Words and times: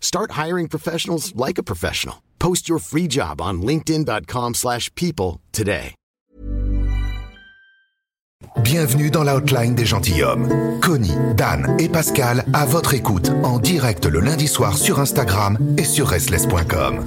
Start 0.00 0.32
hiring 0.32 0.66
professionals 0.68 1.32
like 1.36 1.58
a 1.58 1.68
professional. 1.72 2.16
Post 2.40 2.68
your 2.68 2.80
free 2.80 3.06
job 3.06 3.40
on 3.40 3.62
linkedin.com/people 3.62 4.54
slash 4.54 4.90
people 4.94 5.40
today. 5.52 5.94
Bienvenue 8.62 9.10
dans 9.10 9.24
l'outline 9.24 9.74
des 9.74 9.84
gentilshommes. 9.84 10.80
Connie, 10.80 11.16
Dan 11.36 11.76
et 11.78 11.88
Pascal 11.88 12.44
à 12.52 12.66
votre 12.66 12.94
écoute 12.94 13.30
en 13.42 13.58
direct 13.58 14.06
le 14.06 14.20
lundi 14.20 14.46
soir 14.46 14.76
sur 14.76 15.00
Instagram 15.00 15.58
et 15.76 15.84
sur 15.84 16.08
restless.com. 16.08 17.04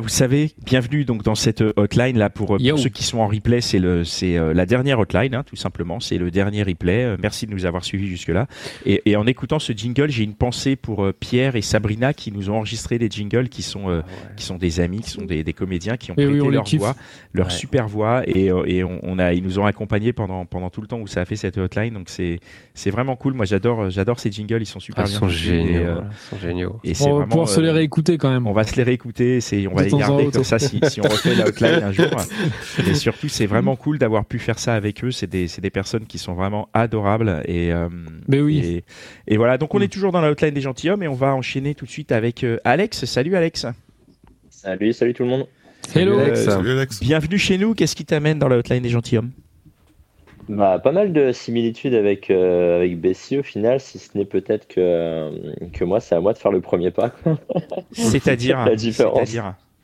Vous 0.00 0.08
savez, 0.08 0.50
bienvenue 0.64 1.04
donc 1.04 1.22
dans 1.22 1.34
cette 1.34 1.60
euh, 1.60 1.72
hotline 1.76 2.18
là 2.18 2.28
pour, 2.30 2.56
euh, 2.56 2.58
pour 2.68 2.78
ceux 2.78 2.88
qui 2.88 3.04
sont 3.04 3.18
en 3.18 3.26
replay, 3.28 3.60
c'est 3.60 3.78
le 3.78 4.04
c'est 4.04 4.36
euh, 4.36 4.52
la 4.52 4.66
dernière 4.66 4.98
hotline 4.98 5.34
hein, 5.34 5.42
tout 5.44 5.56
simplement, 5.56 6.00
c'est 6.00 6.18
le 6.18 6.30
dernier 6.30 6.62
replay. 6.62 7.04
Euh, 7.04 7.16
merci 7.20 7.46
de 7.46 7.52
nous 7.52 7.64
avoir 7.66 7.84
suivis 7.84 8.08
jusque 8.08 8.28
là. 8.28 8.46
Et, 8.86 9.02
et 9.06 9.16
en 9.16 9.26
écoutant 9.26 9.58
ce 9.58 9.72
jingle, 9.72 10.10
j'ai 10.10 10.24
une 10.24 10.34
pensée 10.34 10.76
pour 10.76 11.04
euh, 11.04 11.12
Pierre 11.12 11.56
et 11.56 11.62
Sabrina 11.62 12.12
qui 12.12 12.32
nous 12.32 12.50
ont 12.50 12.56
enregistré 12.56 12.98
des 12.98 13.08
jingles 13.10 13.48
qui 13.48 13.62
sont 13.62 13.88
euh, 13.88 14.02
qui 14.36 14.44
sont 14.44 14.56
des 14.56 14.80
amis, 14.80 15.00
qui 15.00 15.10
sont 15.10 15.24
des, 15.24 15.44
des 15.44 15.52
comédiens 15.52 15.96
qui 15.96 16.10
ont 16.10 16.14
oui, 16.18 16.24
prêté 16.26 16.40
on 16.42 16.48
leur 16.50 16.64
voix, 16.76 16.96
leur 17.32 17.46
Ouais. 17.46 17.52
super 17.52 17.88
voix 17.88 18.22
et, 18.26 18.50
euh, 18.50 18.64
et 18.66 18.84
on, 18.84 18.98
on 19.02 19.18
a 19.18 19.32
ils 19.32 19.42
nous 19.42 19.58
ont 19.58 19.66
accompagnés 19.66 20.12
pendant 20.12 20.44
pendant 20.46 20.70
tout 20.70 20.80
le 20.80 20.86
temps 20.86 20.98
où 21.00 21.06
ça 21.06 21.20
a 21.20 21.24
fait 21.24 21.36
cette 21.36 21.58
hotline. 21.58 21.94
Donc 21.94 22.08
c'est 22.08 22.40
c'est 22.74 22.90
vraiment 22.90 23.16
cool. 23.16 23.34
Moi 23.34 23.44
j'adore 23.44 23.90
j'adore 23.90 24.18
ces 24.18 24.30
jingles, 24.32 24.62
ils 24.62 24.66
sont 24.66 24.80
super 24.80 25.04
Ah, 25.04 25.08
ils 25.08 25.10
bien. 25.10 25.18
sont 25.20 25.26
foutus 25.28 25.42
géniaux. 25.42 25.70
et, 25.70 25.76
euh, 25.76 25.92
voilà, 25.94 26.08
ils 26.10 26.16
sont 26.30 26.38
géniaux. 26.38 26.80
et 26.84 26.92
On 27.00 27.04
va 27.04 27.10
vraiment 27.12 27.28
pouvoir 27.28 27.48
se 27.48 27.60
les 27.60 27.68
euh, 27.68 27.72
réécouter 27.72 28.18
quand 28.18 28.30
même. 28.30 28.46
on 28.46 28.52
va 28.52 28.64
se 28.64 28.76
les 28.76 28.82
réécouter, 28.82 29.40
c'est, 29.40 29.66
on 29.66 29.74
va 29.74 29.83
De 29.84 29.86
les 29.86 29.90
temps 29.90 29.96
en 29.96 30.00
garder 30.00 30.24
autre. 30.24 30.32
comme 30.32 30.44
ça 30.44 30.58
si, 30.58 30.80
si 30.88 31.00
on 31.00 31.04
refait 31.04 31.34
la 31.34 31.46
hotline 31.46 31.82
un 31.82 31.92
jour. 31.92 32.06
Et 32.86 32.94
surtout, 32.94 33.28
c'est 33.28 33.46
vraiment 33.46 33.76
cool 33.76 33.98
d'avoir 33.98 34.24
pu 34.24 34.38
faire 34.38 34.58
ça 34.58 34.74
avec 34.74 35.04
eux. 35.04 35.10
C'est 35.10 35.28
des, 35.28 35.48
c'est 35.48 35.60
des 35.60 35.70
personnes 35.70 36.06
qui 36.06 36.18
sont 36.18 36.34
vraiment 36.34 36.68
adorables. 36.74 37.42
Et, 37.46 37.72
euh, 37.72 37.88
Mais 38.28 38.40
oui. 38.40 38.58
et, 39.28 39.34
et 39.34 39.36
voilà, 39.36 39.58
donc 39.58 39.74
on 39.74 39.80
est 39.80 39.92
toujours 39.92 40.12
dans 40.12 40.20
la 40.20 40.30
hotline 40.30 40.54
des 40.54 40.60
gentilshommes 40.60 41.02
et 41.02 41.08
on 41.08 41.14
va 41.14 41.34
enchaîner 41.34 41.74
tout 41.74 41.84
de 41.84 41.90
suite 41.90 42.12
avec 42.12 42.44
euh, 42.44 42.58
Alex. 42.64 43.04
Salut 43.04 43.36
Alex. 43.36 43.66
Salut, 44.50 44.92
salut 44.92 45.14
tout 45.14 45.24
le 45.24 45.28
monde. 45.30 45.46
Hello. 45.94 46.18
Salut, 46.34 46.70
Alex. 46.70 47.00
bienvenue 47.00 47.38
chez 47.38 47.58
nous. 47.58 47.74
Qu'est-ce 47.74 47.94
qui 47.94 48.04
t'amène 48.04 48.38
dans 48.38 48.48
la 48.48 48.56
hotline 48.56 48.82
des 48.82 48.88
gentilshommes? 48.88 49.30
Bah, 50.48 50.78
pas 50.78 50.92
mal 50.92 51.12
de 51.14 51.32
similitudes 51.32 51.94
avec, 51.94 52.30
euh, 52.30 52.76
avec 52.76 53.00
Bessie 53.00 53.38
au 53.38 53.42
final, 53.42 53.80
si 53.80 53.98
ce 53.98 54.16
n'est 54.16 54.26
peut-être 54.26 54.68
que, 54.68 55.30
que 55.72 55.84
moi, 55.84 56.00
c'est 56.00 56.14
à 56.14 56.20
moi 56.20 56.34
de 56.34 56.38
faire 56.38 56.50
le 56.52 56.60
premier 56.60 56.90
pas. 56.90 57.12
C'est-à-dire 57.92 58.62
La 58.66 58.76
différence. 58.76 59.34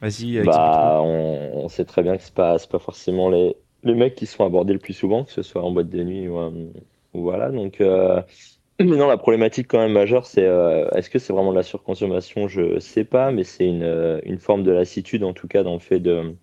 Vas-y, 0.00 0.36
explique-nous. 0.38 0.92
Bah, 0.92 1.00
on, 1.02 1.64
on 1.64 1.68
sait 1.68 1.84
très 1.84 2.02
bien 2.02 2.16
que 2.16 2.22
c'est 2.22 2.34
pas, 2.34 2.56
pas 2.70 2.78
forcément 2.78 3.28
les, 3.28 3.54
les 3.82 3.94
mecs 3.94 4.14
qui 4.14 4.26
sont 4.26 4.44
abordés 4.44 4.72
le 4.72 4.78
plus 4.78 4.94
souvent, 4.94 5.24
que 5.24 5.32
ce 5.32 5.42
soit 5.42 5.62
en 5.62 5.70
boîte 5.70 5.90
de 5.90 6.02
nuit 6.02 6.28
ou, 6.28 6.38
euh, 6.38 6.72
ou 7.12 7.22
voilà. 7.22 7.50
Donc, 7.50 7.80
euh, 7.80 8.22
mais 8.80 8.86
non, 8.86 9.08
la 9.08 9.18
problématique 9.18 9.68
quand 9.68 9.78
même 9.78 9.92
majeure, 9.92 10.26
c'est 10.26 10.46
euh, 10.46 10.88
est-ce 10.92 11.10
que 11.10 11.18
c'est 11.18 11.32
vraiment 11.34 11.52
de 11.52 11.56
la 11.58 11.62
surconsommation? 11.62 12.48
Je 12.48 12.78
sais 12.80 13.04
pas, 13.04 13.32
mais 13.32 13.44
c'est 13.44 13.66
une, 13.66 13.82
euh, 13.82 14.20
une 14.24 14.38
forme 14.38 14.62
de 14.64 14.70
lassitude 14.72 15.24
en 15.24 15.34
tout 15.34 15.48
cas 15.48 15.62
dans 15.62 15.74
le 15.74 15.80
fait 15.80 16.00
de 16.00 16.36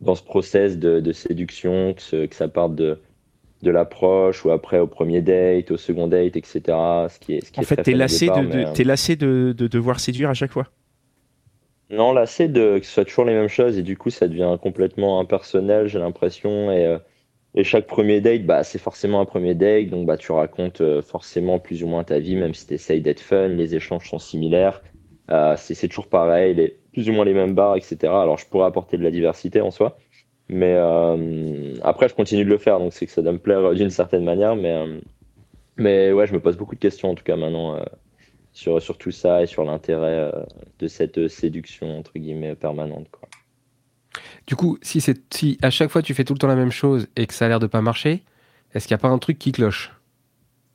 dans 0.00 0.14
ce 0.14 0.22
process 0.22 0.78
de, 0.78 1.00
de 1.00 1.12
séduction, 1.12 1.94
que, 1.94 2.02
ce- 2.02 2.26
que 2.26 2.34
ça 2.34 2.48
parte 2.48 2.74
de 2.74 3.00
de 3.62 3.70
l'approche 3.72 4.44
ou 4.44 4.50
après 4.52 4.78
au 4.80 4.86
premier 4.88 5.22
date, 5.22 5.70
au 5.72 5.78
second 5.78 6.08
date, 6.08 6.36
etc. 6.36 7.08
Ce 7.10 7.18
qui 7.20 7.34
est, 7.34 7.42
ce 7.42 7.52
qui 7.52 7.60
En 7.60 7.62
est 7.62 7.64
fait, 7.64 7.82
fun 7.84 7.84
au 8.00 8.06
lassé, 8.06 8.08
départ, 8.08 8.44
de, 8.44 8.44
mais, 8.44 8.64
euh, 8.64 8.78
lassé 8.84 9.16
de, 9.16 9.52
de 9.56 9.66
devoir 9.66 9.98
séduire 10.00 10.30
à 10.30 10.34
chaque 10.34 10.52
fois 10.52 10.66
Non, 11.90 12.12
là, 12.12 12.26
c'est 12.26 12.48
de 12.48 12.78
que 12.78 12.84
ce 12.86 12.92
soit 12.92 13.04
toujours 13.04 13.24
les 13.24 13.34
mêmes 13.34 13.48
choses 13.48 13.78
et 13.78 13.82
du 13.82 13.96
coup, 13.96 14.10
ça 14.10 14.26
devient 14.28 14.56
complètement 14.60 15.20
impersonnel, 15.20 15.86
j'ai 15.86 15.98
l'impression. 16.00 16.70
Et, 16.72 16.84
euh, 16.86 16.98
et 17.54 17.64
chaque 17.64 17.86
premier 17.86 18.20
date, 18.20 18.44
bah, 18.44 18.64
c'est 18.64 18.78
forcément 18.78 19.20
un 19.20 19.24
premier 19.24 19.54
date, 19.54 19.88
donc 19.88 20.06
bah, 20.06 20.16
tu 20.16 20.32
racontes 20.32 20.80
euh, 20.80 21.00
forcément 21.02 21.58
plus 21.60 21.82
ou 21.84 21.86
moins 21.88 22.04
ta 22.04 22.18
vie, 22.18 22.36
même 22.36 22.54
si 22.54 22.66
tu 22.66 22.74
essayes 22.74 23.00
d'être 23.00 23.20
fun, 23.20 23.48
les 23.48 23.74
échanges 23.74 24.08
sont 24.08 24.18
similaires. 24.18 24.82
Euh, 25.30 25.54
c'est 25.56 25.88
toujours 25.88 26.08
pareil, 26.08 26.54
les, 26.54 26.78
plus 26.92 27.08
ou 27.08 27.12
moins 27.12 27.24
les 27.24 27.34
mêmes 27.34 27.54
bars, 27.54 27.76
etc. 27.76 27.96
Alors, 28.04 28.38
je 28.38 28.46
pourrais 28.46 28.66
apporter 28.66 28.98
de 28.98 29.02
la 29.02 29.10
diversité 29.10 29.60
en 29.60 29.70
soi, 29.70 29.98
mais 30.48 30.74
euh, 30.76 31.74
après, 31.82 32.08
je 32.08 32.14
continue 32.14 32.44
de 32.44 32.50
le 32.50 32.58
faire, 32.58 32.78
donc 32.78 32.92
c'est 32.92 33.06
que 33.06 33.12
ça 33.12 33.22
doit 33.22 33.32
me 33.32 33.38
plaire 33.38 33.60
euh, 33.60 33.74
d'une 33.74 33.90
certaine 33.90 34.24
manière. 34.24 34.56
Mais, 34.56 34.72
euh, 34.72 35.00
mais 35.76 36.12
ouais, 36.12 36.26
je 36.26 36.32
me 36.34 36.40
pose 36.40 36.56
beaucoup 36.56 36.74
de 36.74 36.80
questions 36.80 37.10
en 37.10 37.14
tout 37.14 37.24
cas 37.24 37.36
maintenant 37.36 37.78
sur, 38.56 38.80
sur 38.80 38.96
tout 38.96 39.10
ça 39.10 39.42
et 39.42 39.46
sur 39.46 39.64
l'intérêt 39.64 40.30
euh, 40.32 40.32
de 40.78 40.88
cette 40.88 41.28
séduction 41.28 41.98
entre 41.98 42.12
guillemets 42.18 42.54
permanente 42.54 43.06
quoi. 43.12 43.28
Du 44.46 44.56
coup, 44.56 44.78
si, 44.80 45.00
c'est, 45.02 45.20
si 45.34 45.58
à 45.60 45.68
chaque 45.70 45.90
fois 45.90 46.00
tu 46.02 46.14
fais 46.14 46.24
tout 46.24 46.32
le 46.32 46.38
temps 46.38 46.46
la 46.48 46.54
même 46.56 46.70
chose 46.72 47.06
et 47.16 47.26
que 47.26 47.34
ça 47.34 47.44
a 47.44 47.48
l'air 47.48 47.60
de 47.60 47.66
pas 47.66 47.82
marcher, 47.82 48.22
est-ce 48.72 48.86
qu'il 48.88 48.94
n'y 48.94 49.00
a 49.00 49.02
pas 49.02 49.08
un 49.08 49.18
truc 49.18 49.38
qui 49.38 49.52
cloche? 49.52 49.92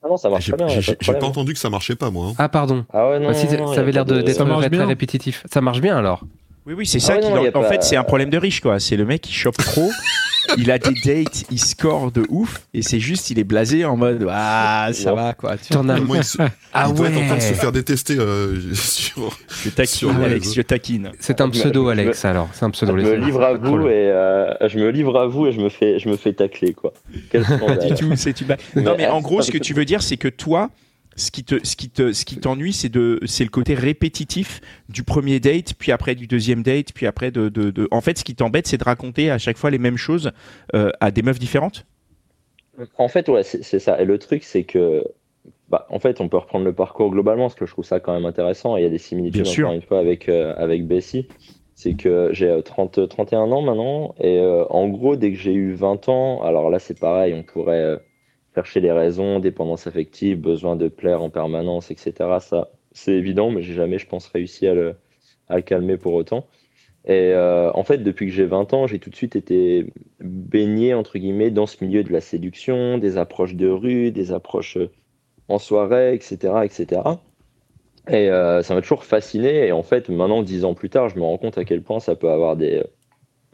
Ah 0.03 0.07
non, 0.09 0.17
ça 0.17 0.29
marche 0.29 0.47
très 0.47 0.57
bien. 0.57 0.67
j'ai- 0.67 0.95
pas 0.95 1.13
de 1.13 1.19
pas 1.19 1.25
entendu 1.25 1.53
que 1.53 1.59
ça 1.59 1.69
marchait 1.69 1.95
pas, 1.95 2.11
moi. 2.11 2.27
hein. 2.29 2.33
Ah, 2.37 2.49
pardon. 2.49 2.85
Ah 2.93 3.09
ouais, 3.09 3.19
non, 3.19 3.27
Bah, 3.29 3.33
si, 3.33 3.45
non, 3.45 3.51
ça 3.51 3.57
non, 3.57 3.71
avait 3.71 3.85
pas 3.85 3.91
l'air 3.91 4.05
de- 4.05 4.15
de- 4.17 4.21
d'être 4.21 4.37
Ça 4.37 4.45
marche 4.45 4.61
très 4.61 4.69
bien. 4.69 4.85
répétitif. 4.85 5.43
Ça 5.51 5.61
marche 5.61 5.81
bien 5.81 5.97
alors 5.97 6.23
Oui, 6.67 6.73
oui, 6.75 6.85
c'est 6.85 6.97
Ah 6.99 7.01
ça. 7.01 7.13
ouais, 7.15 7.19
qui- 7.21 7.29
non, 7.29 7.37
en 7.41 7.47
en 7.47 7.51
pas- 7.51 7.63
fait, 7.69 7.83
c'est 7.83 7.95
un 7.97 8.03
problème 8.03 8.29
de 8.29 8.37
riche, 8.37 8.61
quoi. 8.61 8.79
C'est 8.79 8.95
le 8.97 9.05
mec 9.05 9.21
qui 9.21 9.33
chope 9.33 9.57
trop. 9.57 9.89
il 10.57 10.71
a 10.71 10.77
des 10.77 10.93
dates, 11.05 11.43
il 11.51 11.59
score 11.59 12.11
de 12.11 12.23
ouf, 12.29 12.61
et 12.73 12.81
c'est 12.81 12.99
juste, 12.99 13.29
il 13.29 13.39
est 13.39 13.43
blasé 13.43 13.85
en 13.85 13.95
mode 13.97 14.27
ah 14.29 14.89
ça 14.93 15.13
va 15.13 15.33
quoi. 15.33 15.57
Tu 15.57 15.73
vois. 15.73 15.81
T'en 15.83 15.89
as. 15.89 15.99
Moi, 15.99 16.17
il, 16.17 16.23
se- 16.23 16.37
Ah 16.73 16.87
il 16.89 16.95
doit 16.95 17.07
être 17.09 17.17
en 17.17 17.25
train 17.25 17.35
de 17.37 17.41
se 17.41 17.49
ouais 17.49 17.53
faire 17.55 17.71
détester 17.71 18.17
euh, 18.19 18.59
sur. 18.73 19.37
Je 19.63 19.69
taquine, 19.69 20.09
Sur 20.09 20.15
Alex, 20.21 20.53
je 20.53 20.61
taquine. 20.61 21.11
C'est 21.19 21.41
un 21.41 21.45
Je 21.45 21.49
me- 21.49 21.53
pseudo, 21.53 21.81
je 21.81 21.85
me- 21.95 22.01
Alex, 22.01 22.25
alors. 22.25 22.49
C'est 22.53 22.63
un 22.65 22.67
Je 22.69 22.71
pseudo. 22.73 22.93
me 22.93 23.01
laissez- 23.01 23.17
livre 23.17 23.43
à 23.43 23.53
vous 23.53 23.87
et 23.87 23.91
euh, 24.09 24.53
je 24.67 24.77
me 24.79 24.89
livre 24.89 25.19
à 25.19 25.27
vous 25.27 25.47
et 25.47 25.51
je 25.51 25.59
me 25.61 25.69
fais 25.69 25.99
je 25.99 26.09
me 26.09 26.17
fais 26.17 26.33
tacler 26.33 26.73
quoi. 26.73 26.93
Quel 27.31 27.43
Pas 27.43 27.75
du 27.77 27.93
tout, 27.93 28.11
c'est 28.15 28.41
blague. 28.43 28.59
Non, 28.75 28.95
mais 28.97 29.03
Ouais, 29.05 29.07
en 29.07 29.17
c'est 29.17 29.23
gros, 29.23 29.41
ce 29.41 29.51
que 29.51 29.57
du 29.57 29.61
tu 29.61 29.73
veux 29.73 29.85
dire, 29.85 30.01
c'est 30.01 30.17
que 30.17 30.27
toi, 30.27 30.69
ce 31.15 31.31
qui 31.31 31.43
te, 31.43 31.65
ce 31.65 31.75
qui 31.75 31.89
te, 31.89 32.13
ce 32.13 32.25
qui 32.25 32.37
t'ennuie, 32.37 32.73
c'est 32.73 32.89
de, 32.89 33.19
c'est 33.25 33.43
le 33.43 33.49
côté 33.49 33.73
répétitif 33.75 34.61
du 34.89 35.03
premier 35.03 35.39
date, 35.39 35.73
puis 35.77 35.91
après 35.91 36.15
du 36.15 36.27
deuxième 36.27 36.63
date, 36.63 36.93
puis 36.93 37.05
après 37.05 37.31
de, 37.31 37.49
de, 37.49 37.69
de- 37.71 37.87
en 37.91 38.01
fait, 38.01 38.17
ce 38.17 38.23
qui 38.23 38.35
t'embête, 38.35 38.67
c'est 38.67 38.77
de 38.77 38.83
raconter 38.83 39.29
à 39.29 39.37
chaque 39.37 39.57
fois 39.57 39.69
les 39.71 39.77
mêmes 39.79 39.97
choses 39.97 40.31
euh, 40.75 40.91
à 40.99 41.11
des 41.11 41.21
meufs 41.21 41.39
différentes? 41.39 41.85
En 42.97 43.07
fait, 43.09 43.27
ouais, 43.29 43.43
c'est 43.43 43.79
ça. 43.79 44.01
Et 44.01 44.05
le 44.05 44.17
truc, 44.17 44.43
c'est 44.43 44.63
que, 44.63 45.03
bah, 45.69 45.85
en 45.89 45.99
fait, 45.99 46.21
on 46.21 46.29
peut 46.29 46.37
reprendre 46.37 46.65
le 46.65 46.73
parcours 46.73 47.11
globalement, 47.11 47.45
parce 47.45 47.55
que 47.55 47.65
je 47.65 47.71
trouve 47.71 47.85
ça 47.85 47.99
quand 47.99 48.13
même 48.13 48.25
intéressant. 48.25 48.77
Et 48.77 48.81
il 48.81 48.83
y 48.83 48.87
a 48.87 48.89
des 48.89 48.97
similitudes, 48.97 49.43
Bien 49.43 49.53
encore 49.53 49.73
une 49.73 49.81
fois, 49.81 49.99
avec, 49.99 50.29
euh, 50.29 50.53
avec 50.57 50.87
Bessie. 50.87 51.27
C'est 51.75 51.95
que 51.95 52.29
j'ai 52.33 52.49
euh, 52.49 52.61
30, 52.61 53.07
31 53.09 53.51
ans 53.51 53.61
maintenant. 53.61 54.15
Et 54.19 54.39
euh, 54.39 54.65
en 54.69 54.87
gros, 54.89 55.15
dès 55.15 55.31
que 55.31 55.37
j'ai 55.37 55.53
eu 55.53 55.73
20 55.73 56.09
ans, 56.09 56.41
alors 56.43 56.69
là, 56.69 56.79
c'est 56.79 56.99
pareil, 56.99 57.33
on 57.33 57.43
pourrait 57.43 57.79
euh, 57.81 57.97
chercher 58.55 58.79
les 58.81 58.91
raisons, 58.91 59.39
dépendance 59.39 59.87
affective, 59.87 60.39
besoin 60.39 60.75
de 60.75 60.87
plaire 60.87 61.21
en 61.21 61.29
permanence, 61.29 61.91
etc. 61.91 62.13
Ça, 62.39 62.69
c'est 62.91 63.13
évident, 63.13 63.51
mais 63.51 63.61
j'ai 63.61 63.73
jamais, 63.73 63.97
je 63.97 64.07
pense, 64.07 64.27
réussi 64.27 64.67
à 64.67 64.73
le, 64.73 64.95
à 65.47 65.61
calmer 65.61 65.97
pour 65.97 66.13
autant. 66.13 66.47
Et 67.05 67.31
euh, 67.33 67.71
en 67.73 67.83
fait, 67.83 67.99
depuis 67.99 68.27
que 68.27 68.31
j'ai 68.31 68.45
20 68.45 68.73
ans, 68.73 68.87
j'ai 68.87 68.99
tout 68.99 69.09
de 69.09 69.15
suite 69.15 69.35
été 69.35 69.91
baigné, 70.19 70.93
entre 70.93 71.17
guillemets, 71.17 71.49
dans 71.49 71.65
ce 71.65 71.83
milieu 71.83 72.03
de 72.03 72.11
la 72.11 72.21
séduction, 72.21 72.97
des 72.97 73.17
approches 73.17 73.55
de 73.55 73.67
rue, 73.67 74.11
des 74.11 74.31
approches 74.31 74.77
euh, 74.77 74.91
en 75.47 75.57
soirée, 75.57 76.13
etc., 76.13 76.37
etc. 76.63 77.01
Et 78.07 78.29
euh, 78.29 78.61
ça 78.61 78.75
m'a 78.75 78.81
toujours 78.81 79.03
fasciné. 79.03 79.67
Et 79.67 79.71
en 79.71 79.83
fait, 79.83 80.09
maintenant, 80.09 80.43
dix 80.43 80.63
ans 80.63 80.75
plus 80.75 80.89
tard, 80.89 81.09
je 81.09 81.15
me 81.17 81.23
rends 81.23 81.37
compte 81.37 81.57
à 81.57 81.65
quel 81.65 81.81
point 81.81 81.99
ça 81.99 82.15
peut 82.15 82.29
avoir 82.29 82.55
des... 82.55 82.83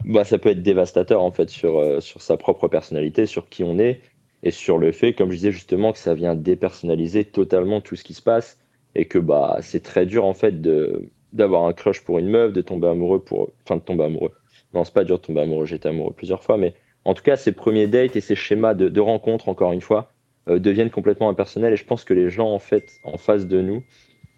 Bah, 0.04 0.24
ça 0.24 0.38
peut 0.38 0.50
être 0.50 0.62
dévastateur, 0.62 1.22
en 1.22 1.32
fait, 1.32 1.48
sur, 1.48 2.02
sur 2.02 2.22
sa 2.22 2.36
propre 2.36 2.68
personnalité, 2.68 3.26
sur 3.26 3.48
qui 3.48 3.64
on 3.64 3.78
est, 3.78 4.00
et 4.42 4.50
sur 4.50 4.78
le 4.78 4.92
fait, 4.92 5.14
comme 5.14 5.30
je 5.30 5.36
disais 5.36 5.52
justement, 5.52 5.92
que 5.92 5.98
ça 5.98 6.14
vient 6.14 6.34
dépersonnaliser 6.34 7.24
totalement 7.24 7.80
tout 7.80 7.96
ce 7.96 8.04
qui 8.04 8.14
se 8.14 8.22
passe, 8.22 8.58
et 8.94 9.06
que 9.06 9.18
bah, 9.18 9.58
c'est 9.60 9.82
très 9.82 10.06
dur, 10.06 10.24
en 10.24 10.34
fait, 10.34 10.60
de 10.60 11.08
d'avoir 11.32 11.64
un 11.64 11.74
crush 11.74 12.02
pour 12.02 12.18
une 12.18 12.28
meuf, 12.28 12.52
de 12.54 12.62
tomber 12.62 12.88
amoureux 12.88 13.22
pour. 13.22 13.50
Enfin, 13.64 13.76
de 13.76 13.82
tomber 13.82 14.04
amoureux. 14.04 14.32
Non, 14.74 14.84
c'est 14.84 14.94
pas 14.94 15.04
dur 15.04 15.18
de 15.18 15.24
tomber 15.24 15.42
amoureux, 15.42 15.66
j'étais 15.66 15.88
amoureux 15.88 16.12
plusieurs 16.14 16.42
fois, 16.42 16.56
mais 16.56 16.74
en 17.04 17.14
tout 17.14 17.22
cas, 17.22 17.36
ces 17.36 17.52
premiers 17.52 17.86
dates 17.86 18.16
et 18.16 18.20
ces 18.20 18.34
schémas 18.34 18.74
de, 18.74 18.88
de 18.88 19.00
rencontres, 19.00 19.48
encore 19.48 19.72
une 19.72 19.80
fois, 19.80 20.12
euh, 20.48 20.58
deviennent 20.58 20.90
complètement 20.90 21.28
impersonnels 21.28 21.72
et 21.72 21.76
je 21.76 21.84
pense 21.84 22.04
que 22.04 22.14
les 22.14 22.30
gens, 22.30 22.50
en 22.52 22.58
fait, 22.58 23.00
en 23.04 23.18
face 23.18 23.46
de 23.46 23.60
nous, 23.60 23.82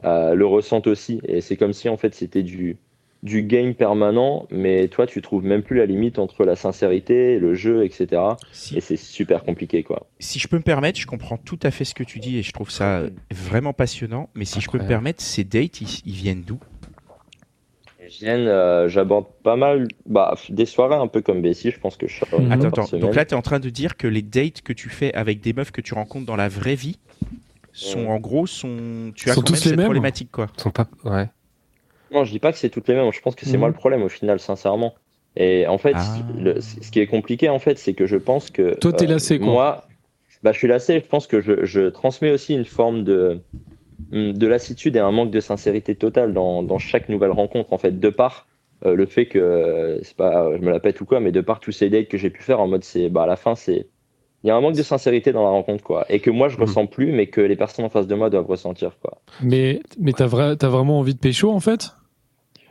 euh, 0.05 0.35
le 0.35 0.47
ressentent 0.47 0.87
aussi. 0.87 1.21
Et 1.25 1.41
c'est 1.41 1.57
comme 1.57 1.73
si, 1.73 1.89
en 1.89 1.97
fait, 1.97 2.15
c'était 2.15 2.43
du, 2.43 2.79
du 3.23 3.43
game 3.43 3.75
permanent, 3.75 4.47
mais 4.51 4.89
toi, 4.89 5.07
tu 5.07 5.21
trouves 5.21 5.45
même 5.45 5.63
plus 5.63 5.77
la 5.77 5.87
limite 5.87 6.19
entre 6.19 6.45
la 6.45 6.57
sincérité, 6.57 7.39
le 7.39 7.55
jeu, 7.55 7.85
etc. 7.85 8.23
Si, 8.53 8.77
Et 8.77 8.81
c'est 8.81 8.97
super 8.97 9.43
compliqué, 9.45 9.83
quoi. 9.83 10.07
si 10.19 10.39
je 10.39 10.49
peux 10.49 10.57
me 10.57 10.63
permettre, 10.63 10.99
je 10.99 11.07
comprends 11.07 11.37
tout 11.37 11.59
à 11.63 11.71
fait 11.71 11.85
ce 11.85 11.95
que 11.95 12.03
tu 12.05 12.19
dis 12.19 12.39
et 12.39 12.43
je 12.43 12.53
trouve 12.53 12.71
ça 12.71 13.03
vraiment 13.31 13.75
passionnant. 13.75 14.31
Mais 14.35 14.47
si 14.47 14.61
je 14.61 14.71
peux 14.71 14.79
me 14.79 14.87
permettre, 14.89 15.23
ces 15.23 15.45
dates, 15.45 15.81
ils, 15.83 16.01
ils 16.07 16.15
viennent 16.15 16.43
d'où? 16.43 16.59
Viens, 18.19 18.39
euh, 18.39 18.89
j'aborde 18.89 19.27
pas 19.45 19.55
mal 19.57 19.87
bah, 20.07 20.35
des 20.49 20.67
soirées 20.67 20.97
un 20.97 21.07
peu 21.07 21.21
comme 21.21 21.43
Bessie, 21.43 21.71
je 21.71 21.79
pense 21.79 21.97
que 21.97 22.09
je 22.09 22.25
une 22.39 22.51
Attends, 22.51 22.69
attends. 22.69 22.99
Donc 22.99 23.15
là, 23.15 23.25
tu 23.25 23.35
es 23.35 23.37
en 23.37 23.43
train 23.43 23.61
de 23.61 23.71
dire 23.71 23.97
que 23.97 24.09
les 24.09 24.23
dates 24.23 24.63
que 24.63 24.73
tu 24.73 24.89
fais 24.89 25.15
avec 25.15 25.41
des 25.41 25.53
meufs 25.53 25.71
que 25.71 25.81
tu 25.81 25.95
rencontres 25.95 26.27
dans 26.27 26.37
la 26.37 26.49
vraie 26.49 26.75
vie 26.75 26.99
sont 27.73 28.01
Ouais. 28.01 28.07
en 28.09 28.19
gros, 28.19 28.47
sont... 28.47 29.13
tu 29.15 29.31
as 29.31 29.35
Sont 29.35 29.43
quand 29.43 29.51
même 29.51 29.59
tous 29.59 29.65
les 29.65 29.69
cette 29.71 29.77
mêmes 29.77 29.85
problématique 29.85 30.31
quoi. 30.33 30.49
Sont 30.57 30.71
pas. 30.71 30.89
Ouais. 31.05 31.29
Non, 32.13 32.25
je 32.25 32.31
dis 32.33 32.39
pas 32.41 32.53
que 32.53 32.59
c'est 32.59 32.71
toutes 32.71 32.89
les 32.89 32.95
mêmes. 32.95 33.13
Je 33.13 33.21
pense 33.21 33.35
que 33.35 33.45
c'est 33.47 33.53
Mhm. 33.53 33.61
moi 33.61 33.69
le 33.69 33.75
problème 33.75 34.03
au 34.03 34.09
final, 34.09 34.41
sincèrement. 34.41 34.95
Et 35.37 35.67
en 35.69 35.79
fait, 35.79 35.97
Ah. 35.97 36.17
le- 36.37 36.61
ce 36.61 36.91
qui 36.91 36.99
est 37.01 37.07
compliqué, 37.07 37.49
en 37.49 37.59
fait, 37.61 37.79
c'est 37.79 37.95
que 37.95 38.07
je 38.07 38.17
pense 38.17 38.51
que. 38.51 38.75
Toi, 38.79 38.93
t'es 38.93 39.07
lassé, 39.07 39.39
quoi. 39.39 39.47
Moi, 39.49 39.85
bah, 40.43 40.53
je 40.53 40.59
suis 40.59 40.67
lassé. 40.69 41.01
Je 41.01 41.07
pense 41.07 41.27
que 41.27 41.41
je, 41.41 41.65
je 41.65 41.89
transmets 41.89 42.31
aussi 42.33 42.55
une 42.55 42.65
forme 42.65 43.05
de, 43.05 43.41
de 44.11 44.47
lassitude 44.47 44.97
et 44.97 44.99
un 44.99 45.13
manque 45.13 45.31
de 45.31 45.41
sincérité 45.41 45.95
totale 45.95 46.33
dans, 46.35 46.63
dans 46.65 46.79
chaque 46.79 47.09
nouvelle 47.09 47.31
rencontre, 47.31 47.73
en 47.73 47.79
fait, 47.79 48.01
de 48.01 48.09
par 48.09 48.49
euh, 48.87 48.95
le 48.95 49.07
fait 49.07 49.27
que, 49.27 49.39
euh, 49.39 49.99
c'est 50.03 50.17
pas, 50.17 50.51
je 50.57 50.63
me 50.63 50.71
la 50.71 50.81
pète 50.81 51.01
ou 51.01 51.05
quoi, 51.05 51.21
mais 51.21 51.33
de 51.33 51.43
par 51.43 51.61
tous 51.61 51.71
ces 51.71 51.91
dates 51.91 52.09
que 52.09 52.17
j'ai 52.19 52.31
pu 52.31 52.43
faire, 52.43 52.61
en 52.61 52.67
mode, 52.67 52.83
c'est, 52.83 53.09
bah, 53.11 53.23
à 53.25 53.27
la 53.27 53.37
fin, 53.37 53.55
c'est. 53.55 53.87
Il 54.43 54.47
y 54.47 54.51
a 54.51 54.57
un 54.57 54.61
manque 54.63 54.75
de 54.75 54.83
sincérité 54.83 55.33
dans 55.33 55.45
la 55.45 55.51
rencontre, 55.51 55.85
quoi. 55.85 56.07
Et 56.09 56.19
que 56.21 56.31
moi, 56.31 56.49
je 56.49 56.57
Mhm. 56.57 56.63
ressens 56.63 56.87
plus, 56.87 57.13
mais 57.13 57.27
que 57.27 57.43
les 57.43 57.57
personnes 57.57 57.85
en 57.85 57.91
face 57.91 58.07
de 58.07 58.15
moi 58.15 58.31
doivent 58.31 58.47
ressentir, 58.47 58.99
quoi. 58.99 59.21
Mais, 59.43 59.81
mais 59.99 60.13
t'as 60.15 60.25
vrai, 60.27 60.57
t'as 60.57 60.69
vraiment 60.71 60.99
envie 60.99 61.15
de 61.15 61.19
pécho, 61.21 61.51
en 61.51 61.61
fait? 61.61 61.91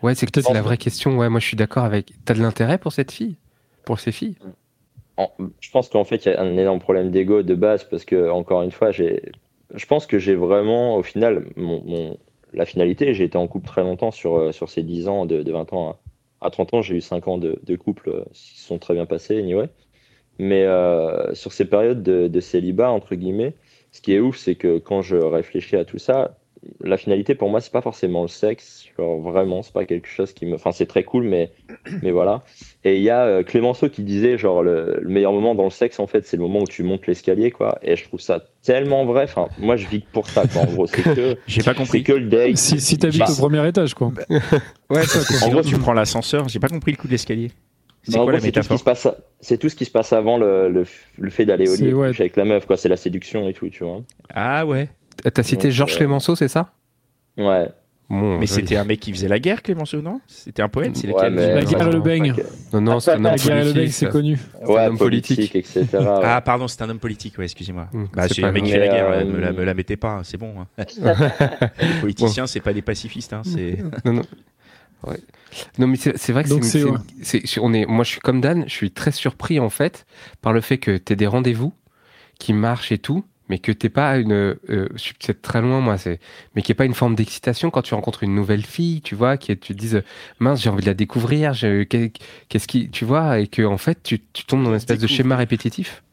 Ouais, 0.01 0.15
c'est 0.15 0.31
Peut-être- 0.31 0.47
c'est 0.47 0.53
la 0.53 0.61
vraie 0.61 0.77
question. 0.77 1.17
Ouais, 1.17 1.29
moi 1.29 1.39
je 1.39 1.45
suis 1.45 1.57
d'accord 1.57 1.83
avec. 1.83 2.13
T'as 2.25 2.33
de 2.33 2.41
l'intérêt 2.41 2.77
pour 2.77 2.93
cette 2.93 3.11
fille? 3.11 3.35
Pour 3.85 3.99
ces 3.99 4.11
filles? 4.11 4.35
En- 5.17 5.31
je 5.59 5.69
pense 5.71 5.89
qu'en 5.89 6.05
fait, 6.05 6.25
il 6.25 6.29
y 6.31 6.35
a 6.35 6.41
un 6.41 6.57
énorme 6.57 6.79
problème 6.79 7.11
d'ego 7.11 7.43
de 7.43 7.55
base 7.55 7.83
parce 7.83 8.05
que, 8.05 8.29
encore 8.29 8.61
une 8.61 8.71
fois, 8.71 8.91
j'ai, 8.91 9.31
je 9.75 9.85
pense 9.85 10.05
que 10.07 10.17
j'ai 10.17 10.35
vraiment, 10.35 10.95
au 10.95 11.03
final, 11.03 11.45
mon, 11.57 11.83
mon- 11.83 12.17
la 12.53 12.65
finalité, 12.65 13.13
j'ai 13.13 13.25
été 13.25 13.37
en 13.37 13.47
couple 13.47 13.67
très 13.67 13.83
longtemps 13.83 14.11
sur, 14.11 14.37
euh, 14.37 14.51
sur 14.51 14.69
ces 14.69 14.81
10 14.83 15.07
ans, 15.07 15.25
de, 15.25 15.43
de 15.43 15.51
20 15.51 15.71
ans 15.73 15.99
à, 16.41 16.47
à 16.47 16.49
30 16.51 16.73
ans, 16.73 16.81
j'ai 16.81 16.95
eu 16.95 17.01
5 17.01 17.27
ans 17.27 17.37
de, 17.37 17.59
de 17.63 17.75
couple 17.75 18.09
euh, 18.09 18.23
qui 18.33 18.57
se 18.59 18.65
sont 18.67 18.79
très 18.79 18.93
bien 18.93 19.05
passés, 19.05 19.37
anyway. 19.39 19.69
Mais 20.39 20.63
euh, 20.65 21.33
sur 21.35 21.53
ces 21.53 21.65
périodes 21.65 22.03
de, 22.03 22.27
de 22.27 22.39
célibat, 22.39 22.91
entre 22.91 23.15
guillemets, 23.15 23.55
ce 23.91 24.01
qui 24.01 24.13
est 24.13 24.19
ouf, 24.19 24.37
c'est 24.37 24.55
que 24.55 24.79
quand 24.79 25.01
je 25.01 25.17
réfléchis 25.17 25.75
à 25.77 25.85
tout 25.85 25.97
ça, 25.99 26.38
la 26.83 26.97
finalité 26.97 27.35
pour 27.35 27.49
moi, 27.49 27.61
c'est 27.61 27.71
pas 27.71 27.81
forcément 27.81 28.21
le 28.23 28.27
sexe, 28.27 28.85
genre 28.97 29.19
vraiment, 29.21 29.61
c'est 29.63 29.71
pas 29.73 29.85
quelque 29.85 30.07
chose 30.07 30.33
qui 30.33 30.45
me. 30.45 30.55
Enfin, 30.55 30.71
c'est 30.73 30.85
très 30.87 31.03
cool, 31.03 31.23
mais, 31.23 31.51
mais 32.03 32.11
voilà. 32.11 32.43
Et 32.83 32.97
il 32.97 33.01
y 33.01 33.09
a 33.09 33.23
euh, 33.25 33.43
Clémenceau 33.43 33.87
qui 33.89 34.03
disait, 34.03 34.37
genre, 34.37 34.61
le, 34.63 34.99
le 35.01 35.09
meilleur 35.09 35.31
moment 35.31 35.55
dans 35.55 35.63
le 35.65 35.69
sexe, 35.69 35.99
en 35.99 36.07
fait, 36.07 36.25
c'est 36.25 36.35
le 36.37 36.43
moment 36.43 36.59
où 36.59 36.67
tu 36.67 36.83
montes 36.83 37.07
l'escalier, 37.07 37.51
quoi. 37.51 37.79
Et 37.81 37.95
je 37.95 38.03
trouve 38.05 38.19
ça 38.19 38.43
tellement 38.63 39.05
vrai. 39.05 39.23
Enfin, 39.23 39.47
moi, 39.57 39.77
je 39.77 39.87
vis 39.87 40.01
que 40.01 40.07
pour 40.11 40.27
ça, 40.27 40.45
quoi. 40.47 40.63
En 40.63 40.65
gros, 40.65 40.87
c'est 40.87 41.01
que, 41.01 41.37
J'ai 41.47 41.63
pas 41.63 41.71
c'est 41.71 41.77
compris. 41.77 42.03
que 42.03 42.13
le 42.13 42.27
date. 42.27 42.57
Si, 42.57 42.79
si 42.81 42.97
t'habites 42.97 43.19
Bah. 43.19 43.27
au 43.31 43.35
premier 43.35 43.65
étage, 43.67 43.93
quoi. 43.93 44.11
Ouais, 44.29 45.01
parce 45.01 45.27
que 45.27 45.45
En 45.45 45.49
gros, 45.49 45.61
tu 45.61 45.77
prends 45.77 45.93
l'ascenseur. 45.93 46.49
J'ai 46.49 46.59
pas 46.59 46.67
compris 46.69 46.91
le 46.91 46.97
coup 46.97 47.07
de 47.07 47.11
l'escalier. 47.13 47.51
C'est 48.03 48.13
Bah, 48.13 48.19
quoi 48.23 48.25
gros, 48.27 48.31
la 48.31 48.39
c'est 48.39 48.51
tout 48.51 48.61
ce 48.63 48.67
qui 48.69 48.73
métaphore? 48.73 48.79
se 48.79 48.83
passe, 48.83 49.07
c'est 49.41 49.57
tout 49.57 49.69
ce 49.69 49.75
qui 49.75 49.85
se 49.85 49.91
passe 49.91 50.13
avant 50.13 50.37
le, 50.37 50.69
le, 50.69 50.85
le 51.17 51.29
fait 51.29 51.45
d'aller 51.45 51.69
au 51.69 51.75
lit 51.75 51.93
ouais. 51.93 52.07
avec 52.07 52.35
la 52.37 52.45
meuf, 52.45 52.65
quoi. 52.65 52.77
C'est 52.77 52.89
la 52.89 52.97
séduction 52.97 53.47
et 53.49 53.53
tout, 53.53 53.69
tu 53.69 53.83
vois. 53.83 54.01
Ah 54.33 54.65
ouais. 54.65 54.89
T'as 55.33 55.43
cité 55.43 55.71
Georges 55.71 55.93
euh, 55.93 55.97
Clémenceau, 55.97 56.35
c'est 56.35 56.47
ça? 56.47 56.71
Ouais. 57.37 57.69
Bon, 58.09 58.39
Mais 58.39 58.47
c'était 58.47 58.75
un 58.75 58.85
mec 58.85 58.99
qui 58.99 59.13
faisait 59.13 59.27
la 59.27 59.37
guerre, 59.37 59.61
Clémenceau, 59.61 60.01
non? 60.01 60.19
C'était 60.25 60.63
un 60.63 60.67
poète. 60.69 60.97
C'est 60.97 61.07
Ouais, 61.07 61.13
lequel? 61.29 61.33
mais- 61.33 61.53
La 61.53 61.63
guerre 61.63 61.87
et 61.87 61.91
le 61.91 61.99
beigne. 62.01 62.33
Non, 62.73 62.81
non, 62.81 62.99
c'est 62.99 63.11
un 63.11 63.17
homme 63.17 63.23
La 63.23 63.35
guerre 63.35 63.57
et 63.57 63.59
le 63.59 63.65
beigne, 63.65 63.73
politique. 63.73 63.93
c'est 63.93 64.09
connu. 64.09 64.39
un 64.63 64.87
homme 64.87 64.97
politique, 64.97 65.51
politique. 65.51 65.55
etc. 65.77 65.87
ouais. 65.99 66.21
Ah 66.23 66.41
pardon, 66.41 66.67
c'est 66.67 66.81
un 66.81 66.89
homme 66.89 66.97
politique. 66.97 67.37
Ouais, 67.37 67.43
excusez-moi. 67.43 67.87
Hum, 67.93 68.07
Bah, 68.13 68.27
c'est 68.27 68.41
le 68.41 68.51
mec 68.51 68.63
qui 68.63 68.71
fait 68.71 68.79
la 68.79 68.87
guerre. 68.87 69.25
Me, 69.27 69.39
la, 69.39 69.47
euh, 69.49 69.53
me 69.53 69.63
la 69.63 69.73
mettez 69.75 69.95
pas. 69.95 70.09
hein, 70.13 70.21
C'est 70.23 70.37
bon. 70.37 70.55
hein. 70.59 70.85
Les 71.81 71.99
politiciens, 72.01 72.47
c'est 72.47 72.61
pas 72.61 72.73
des 72.73 72.81
pacifistes. 72.81 73.33
Hein, 73.33 73.41
c'est. 73.43 73.77
Non, 74.05 74.13
non. 74.13 74.21
Ouais. 75.07 75.17
Non, 75.77 75.85
mais 75.87 75.95
c'est 75.95 76.17
c'est 76.17 76.33
vrai 76.33 76.43
que 76.43 76.49
Donc 76.49 76.63
c'est. 76.65 76.79
c'est- 76.79 76.85
c'est- 77.21 77.37
ouais. 77.37 77.43
c'est- 77.45 77.59
on 77.61 77.73
est, 77.73 77.85
moi, 77.85 78.03
je 78.03 78.09
suis 78.09 78.19
comme 78.21 78.41
Dan, 78.41 78.63
je 78.67 78.73
suis 78.73 78.91
très 78.91 79.11
surpris 79.11 79.59
en 79.59 79.69
fait 79.69 80.05
par 80.41 80.51
le 80.51 80.61
fait 80.61 80.77
que 80.79 80.97
tu 80.97 81.15
des 81.15 81.27
rendez-vous 81.27 81.73
qui 82.39 82.53
marchent 82.53 82.91
et 82.91 82.97
tout, 82.97 83.23
mais 83.49 83.59
que 83.59 83.71
t'es 83.71 83.89
pas 83.89 84.17
une. 84.17 84.31
euh, 84.33 84.55
je 84.93 84.97
suis 84.97 85.13
peut-être 85.15 85.41
très 85.41 85.61
loin, 85.61 85.79
moi, 85.81 85.97
c'est, 85.97 86.19
mais 86.55 86.61
qu'il 86.61 86.71
n'y 86.73 86.75
ait 86.75 86.77
pas 86.77 86.85
une 86.85 86.93
forme 86.93 87.15
d'excitation 87.15 87.71
quand 87.71 87.81
tu 87.81 87.93
rencontres 87.93 88.23
une 88.23 88.35
nouvelle 88.35 88.65
fille, 88.65 89.01
tu 89.01 89.15
vois, 89.15 89.37
qui 89.37 89.57
tu 89.57 89.73
te 89.75 89.79
dises 89.79 90.01
mince, 90.39 90.61
j'ai 90.61 90.69
envie 90.69 90.81
de 90.83 90.87
la 90.87 90.93
découvrir, 90.93 91.53
qu'est-ce 91.53 92.67
qui, 92.67 92.89
tu 92.89 93.05
vois, 93.05 93.39
et 93.39 93.47
que 93.47 93.63
en 93.63 93.77
fait, 93.77 94.01
tu, 94.03 94.21
tu 94.33 94.45
tombes 94.45 94.63
dans 94.63 94.69
une 94.69 94.75
espèce 94.75 94.99
de 94.99 95.07
schéma 95.07 95.35
répétitif. 95.35 96.03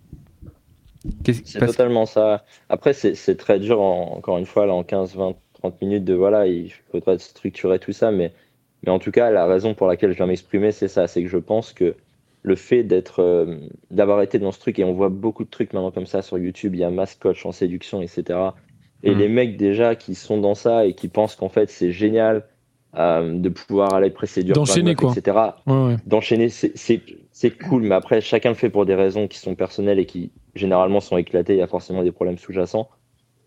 C'est 1.24 1.58
parce- 1.58 1.72
totalement 1.72 2.06
ça. 2.06 2.44
Après, 2.68 2.92
c'est 2.92 3.36
très 3.36 3.58
dur, 3.60 3.80
en- 3.80 4.16
encore 4.16 4.38
une 4.38 4.46
fois, 4.46 4.66
là, 4.66 4.74
en 4.74 4.82
15, 4.82 5.14
20, 5.14 5.34
30 5.54 5.80
minutes 5.80 6.04
de 6.04 6.14
voilà, 6.14 6.46
il 6.46 6.72
faudrait 6.90 7.18
structurer 7.18 7.78
tout 7.78 7.92
ça. 7.92 8.10
Mais, 8.10 8.32
mais 8.82 8.90
en 8.90 8.98
tout 8.98 9.10
cas, 9.12 9.30
la 9.30 9.46
raison 9.46 9.74
pour 9.74 9.86
laquelle 9.86 10.12
je 10.12 10.16
viens 10.16 10.26
m'exprimer, 10.26 10.72
c'est 10.72 10.88
ça. 10.88 11.06
C'est 11.06 11.22
que 11.22 11.28
je 11.28 11.38
pense 11.38 11.72
que 11.72 11.94
le 12.46 12.56
fait 12.56 12.84
d'être, 12.84 13.20
euh, 13.22 13.58
d'avoir 13.90 14.22
été 14.22 14.38
dans 14.38 14.52
ce 14.52 14.60
truc, 14.60 14.78
et 14.78 14.84
on 14.84 14.94
voit 14.94 15.10
beaucoup 15.10 15.44
de 15.44 15.50
trucs 15.50 15.72
maintenant 15.74 15.90
comme 15.92 16.06
ça 16.06 16.22
sur 16.22 16.38
YouTube, 16.38 16.74
il 16.74 16.80
y 16.80 16.84
a 16.84 16.90
mass 16.90 17.14
coach 17.16 17.44
en 17.46 17.52
séduction, 17.52 18.02
etc. 18.02 18.56
Et 19.02 19.10
Mhm. 19.12 19.18
les 19.20 19.28
mecs 19.28 19.56
déjà 19.58 19.96
qui 19.96 20.14
sont 20.14 20.38
dans 20.40 20.54
ça 20.54 20.86
et 20.86 20.94
qui 20.94 21.08
pensent 21.08 21.36
qu'en 21.36 21.48
fait 21.50 21.68
c'est 21.70 21.92
génial 21.92 22.46
euh, 22.96 23.38
de 23.38 23.48
pouvoir 23.50 23.94
aller 23.94 24.10
précéder 24.10 24.52
D'enchaîner, 24.52 24.94
quoi. 24.94 25.12
etc 25.12 25.38
Ouais, 25.66 25.86
ouais. 25.88 25.96
d'enchaîner, 26.06 26.48
c'est- 26.48 26.72
c'est 26.76 27.02
c'est 27.32 27.50
cool, 27.50 27.82
mais 27.82 27.94
après, 27.94 28.20
chacun 28.22 28.50
le 28.50 28.54
fait 28.54 28.70
pour 28.70 28.86
des 28.86 28.94
raisons 28.94 29.28
qui 29.28 29.38
sont 29.38 29.54
personnelles 29.54 29.98
et 29.98 30.06
qui 30.06 30.32
généralement 30.54 31.00
sont 31.00 31.18
éclatées. 31.18 31.54
Il 31.54 31.58
y 31.58 31.62
a 31.62 31.66
forcément 31.66 32.02
des 32.02 32.12
problèmes 32.12 32.38
sous-jacents. 32.38 32.88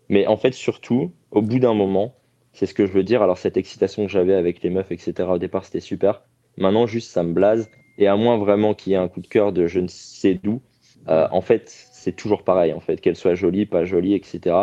Mais 0.08 0.26
en 0.26 0.36
fait, 0.36 0.52
surtout, 0.52 1.14
au 1.30 1.42
bout 1.42 1.58
d'un 1.58 1.74
moment, 1.74 2.14
c'est 2.52 2.66
ce 2.66 2.74
que 2.74 2.86
je 2.86 2.92
veux 2.92 3.04
dire. 3.04 3.22
Alors, 3.22 3.38
cette 3.38 3.56
excitation 3.56 4.06
que 4.06 4.12
j'avais 4.12 4.34
avec 4.34 4.62
les 4.62 4.70
meufs, 4.70 4.92
etc., 4.92 5.34
au 5.34 5.38
départ, 5.38 5.64
c'était 5.64 5.80
super. 5.80 6.22
Maintenant, 6.58 6.86
juste, 6.86 7.10
ça 7.12 7.22
me 7.22 7.32
blase. 7.32 7.70
Et 8.00 8.08
à 8.08 8.16
moins 8.16 8.36
vraiment 8.38 8.74
qu'il 8.74 8.90
y 8.92 8.94
ait 8.94 8.98
un 8.98 9.06
coup 9.08 9.20
de 9.20 9.28
cœur 9.28 9.52
de 9.52 9.66
je 9.68 9.78
ne 9.78 9.86
sais 9.88 10.40
d'où, 10.42 10.60
euh, 11.08 11.28
en 11.30 11.40
fait, 11.42 11.64
c'est 11.92 12.16
toujours 12.16 12.42
pareil, 12.42 12.72
en 12.72 12.80
fait, 12.80 13.00
qu'elle 13.00 13.14
soit 13.16 13.34
jolie, 13.34 13.66
pas 13.66 13.84
jolie, 13.84 14.14
etc. 14.14 14.56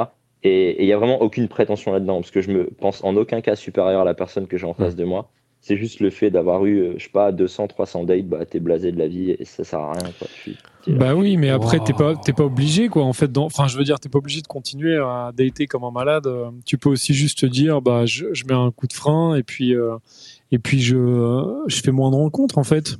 Et 0.43 0.83
il 0.83 0.87
y 0.87 0.93
a 0.93 0.97
vraiment 0.97 1.21
aucune 1.21 1.47
prétention 1.47 1.91
là-dedans, 1.93 2.19
parce 2.21 2.31
que 2.31 2.41
je 2.41 2.51
me 2.51 2.65
pense 2.65 3.03
en 3.03 3.15
aucun 3.15 3.41
cas 3.41 3.55
supérieur 3.55 4.01
à 4.01 4.05
la 4.05 4.13
personne 4.13 4.47
que 4.47 4.57
j'ai 4.57 4.65
en 4.67 4.73
face 4.73 4.95
de 4.95 5.03
moi. 5.05 5.29
C'est 5.61 5.77
juste 5.77 5.99
le 5.99 6.09
fait 6.11 6.29
d'avoir 6.29 6.65
eu, 6.65 6.79
euh, 6.79 6.93
je 6.97 7.03
sais 7.05 7.09
pas, 7.11 7.31
200, 7.31 7.67
300 7.67 8.03
dates, 8.05 8.27
bah, 8.27 8.45
t'es 8.45 8.59
blasé 8.59 8.91
de 8.91 8.97
la 8.99 9.07
vie 9.07 9.31
et 9.31 9.43
ça 9.45 9.63
sert 9.63 9.79
à 9.79 9.93
rien, 9.93 10.11
quoi. 10.17 10.27
Je 10.35 10.39
suis- 10.41 10.57
t'es 10.83 10.91
là. 10.91 10.97
Bah 10.99 11.15
oui, 11.15 11.35
mais 11.37 11.49
après, 11.49 11.79
Wow. 11.79 11.83
t'es 11.83 11.93
pas, 11.93 12.15
t'es 12.15 12.33
pas 12.33 12.45
obligé, 12.45 12.87
quoi. 12.87 13.03
En 13.03 13.13
fait, 13.13 13.31
dans- 13.31 13.45
enfin, 13.45 13.67
je 13.67 13.77
veux 13.77 13.83
dire, 13.83 13.99
t'es 13.99 14.07
pas 14.09 14.19
obligé 14.19 14.41
de 14.41 14.47
continuer 14.47 14.95
à 14.97 15.31
dater 15.35 15.65
comme 15.65 15.83
un 15.83 15.91
malade. 15.91 16.27
Tu 16.65 16.77
peux 16.77 16.89
aussi 16.89 17.13
juste 17.13 17.39
te 17.39 17.45
dire, 17.47 17.81
bah, 17.81 18.05
je, 18.05 18.33
je 18.33 18.45
mets 18.45 18.53
un 18.53 18.71
coup 18.71 18.87
de 18.87 18.93
frein 18.93 19.35
et 19.35 19.43
puis, 19.43 19.75
euh, 19.75 19.95
et 20.51 20.59
puis 20.59 20.79
je, 20.79 20.95
je 21.67 21.81
fais 21.81 21.91
moins 21.91 22.11
de 22.11 22.15
rencontres, 22.15 22.57
en 22.57 22.63
fait. 22.63 22.97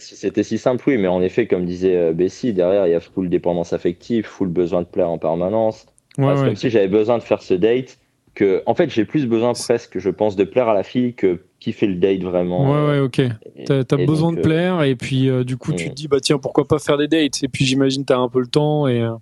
Si 0.00 0.16
c'était 0.16 0.42
si 0.42 0.58
simple, 0.58 0.84
oui, 0.88 0.96
mais 0.96 1.08
en 1.08 1.22
effet, 1.22 1.46
comme 1.46 1.64
disait 1.64 1.96
euh, 1.96 2.12
Bessie, 2.12 2.52
derrière, 2.52 2.86
il 2.86 2.90
y 2.90 2.94
a 2.94 3.00
full 3.00 3.28
dépendance 3.28 3.72
affective, 3.72 4.24
full 4.24 4.48
besoin 4.48 4.82
de 4.82 4.86
plaire 4.86 5.10
en 5.10 5.18
permanence. 5.18 5.86
Ouais, 6.18 6.34
c'est 6.36 6.44
comme 6.44 6.56
si 6.56 6.70
j'avais 6.70 6.88
besoin 6.88 7.18
de 7.18 7.22
faire 7.22 7.42
ce 7.42 7.54
date 7.54 7.98
que, 8.34 8.62
en 8.66 8.74
fait, 8.74 8.90
j'ai 8.90 9.04
plus 9.04 9.26
besoin 9.26 9.52
presque, 9.52 9.98
je 9.98 10.10
pense, 10.10 10.36
de 10.36 10.44
plaire 10.44 10.68
à 10.68 10.74
la 10.74 10.82
fille 10.82 11.14
que 11.14 11.40
kiffer 11.60 11.86
le 11.86 11.96
date 11.96 12.22
vraiment. 12.22 12.70
Ouais, 12.70 12.90
ouais, 12.90 12.98
ok. 13.00 13.18
Et- 13.18 13.64
T'as 13.64 13.96
besoin 13.96 14.30
donc, 14.30 14.36
de 14.36 14.40
euh, 14.40 14.42
plaire 14.42 14.82
et 14.82 14.96
puis 14.96 15.28
euh, 15.28 15.44
du 15.44 15.56
coup 15.56 15.72
tu 15.72 15.86
mm. 15.86 15.90
te 15.90 15.94
dis 15.94 16.08
bah 16.08 16.18
tiens 16.20 16.38
pourquoi 16.38 16.66
pas 16.66 16.78
faire 16.78 16.96
des 16.96 17.06
dates 17.06 17.42
et 17.42 17.48
puis 17.48 17.64
j'imagine 17.64 18.04
t'as 18.04 18.16
un 18.16 18.28
peu 18.28 18.40
le 18.40 18.46
temps 18.46 18.88
et 18.88 19.00
euh, 19.02 19.12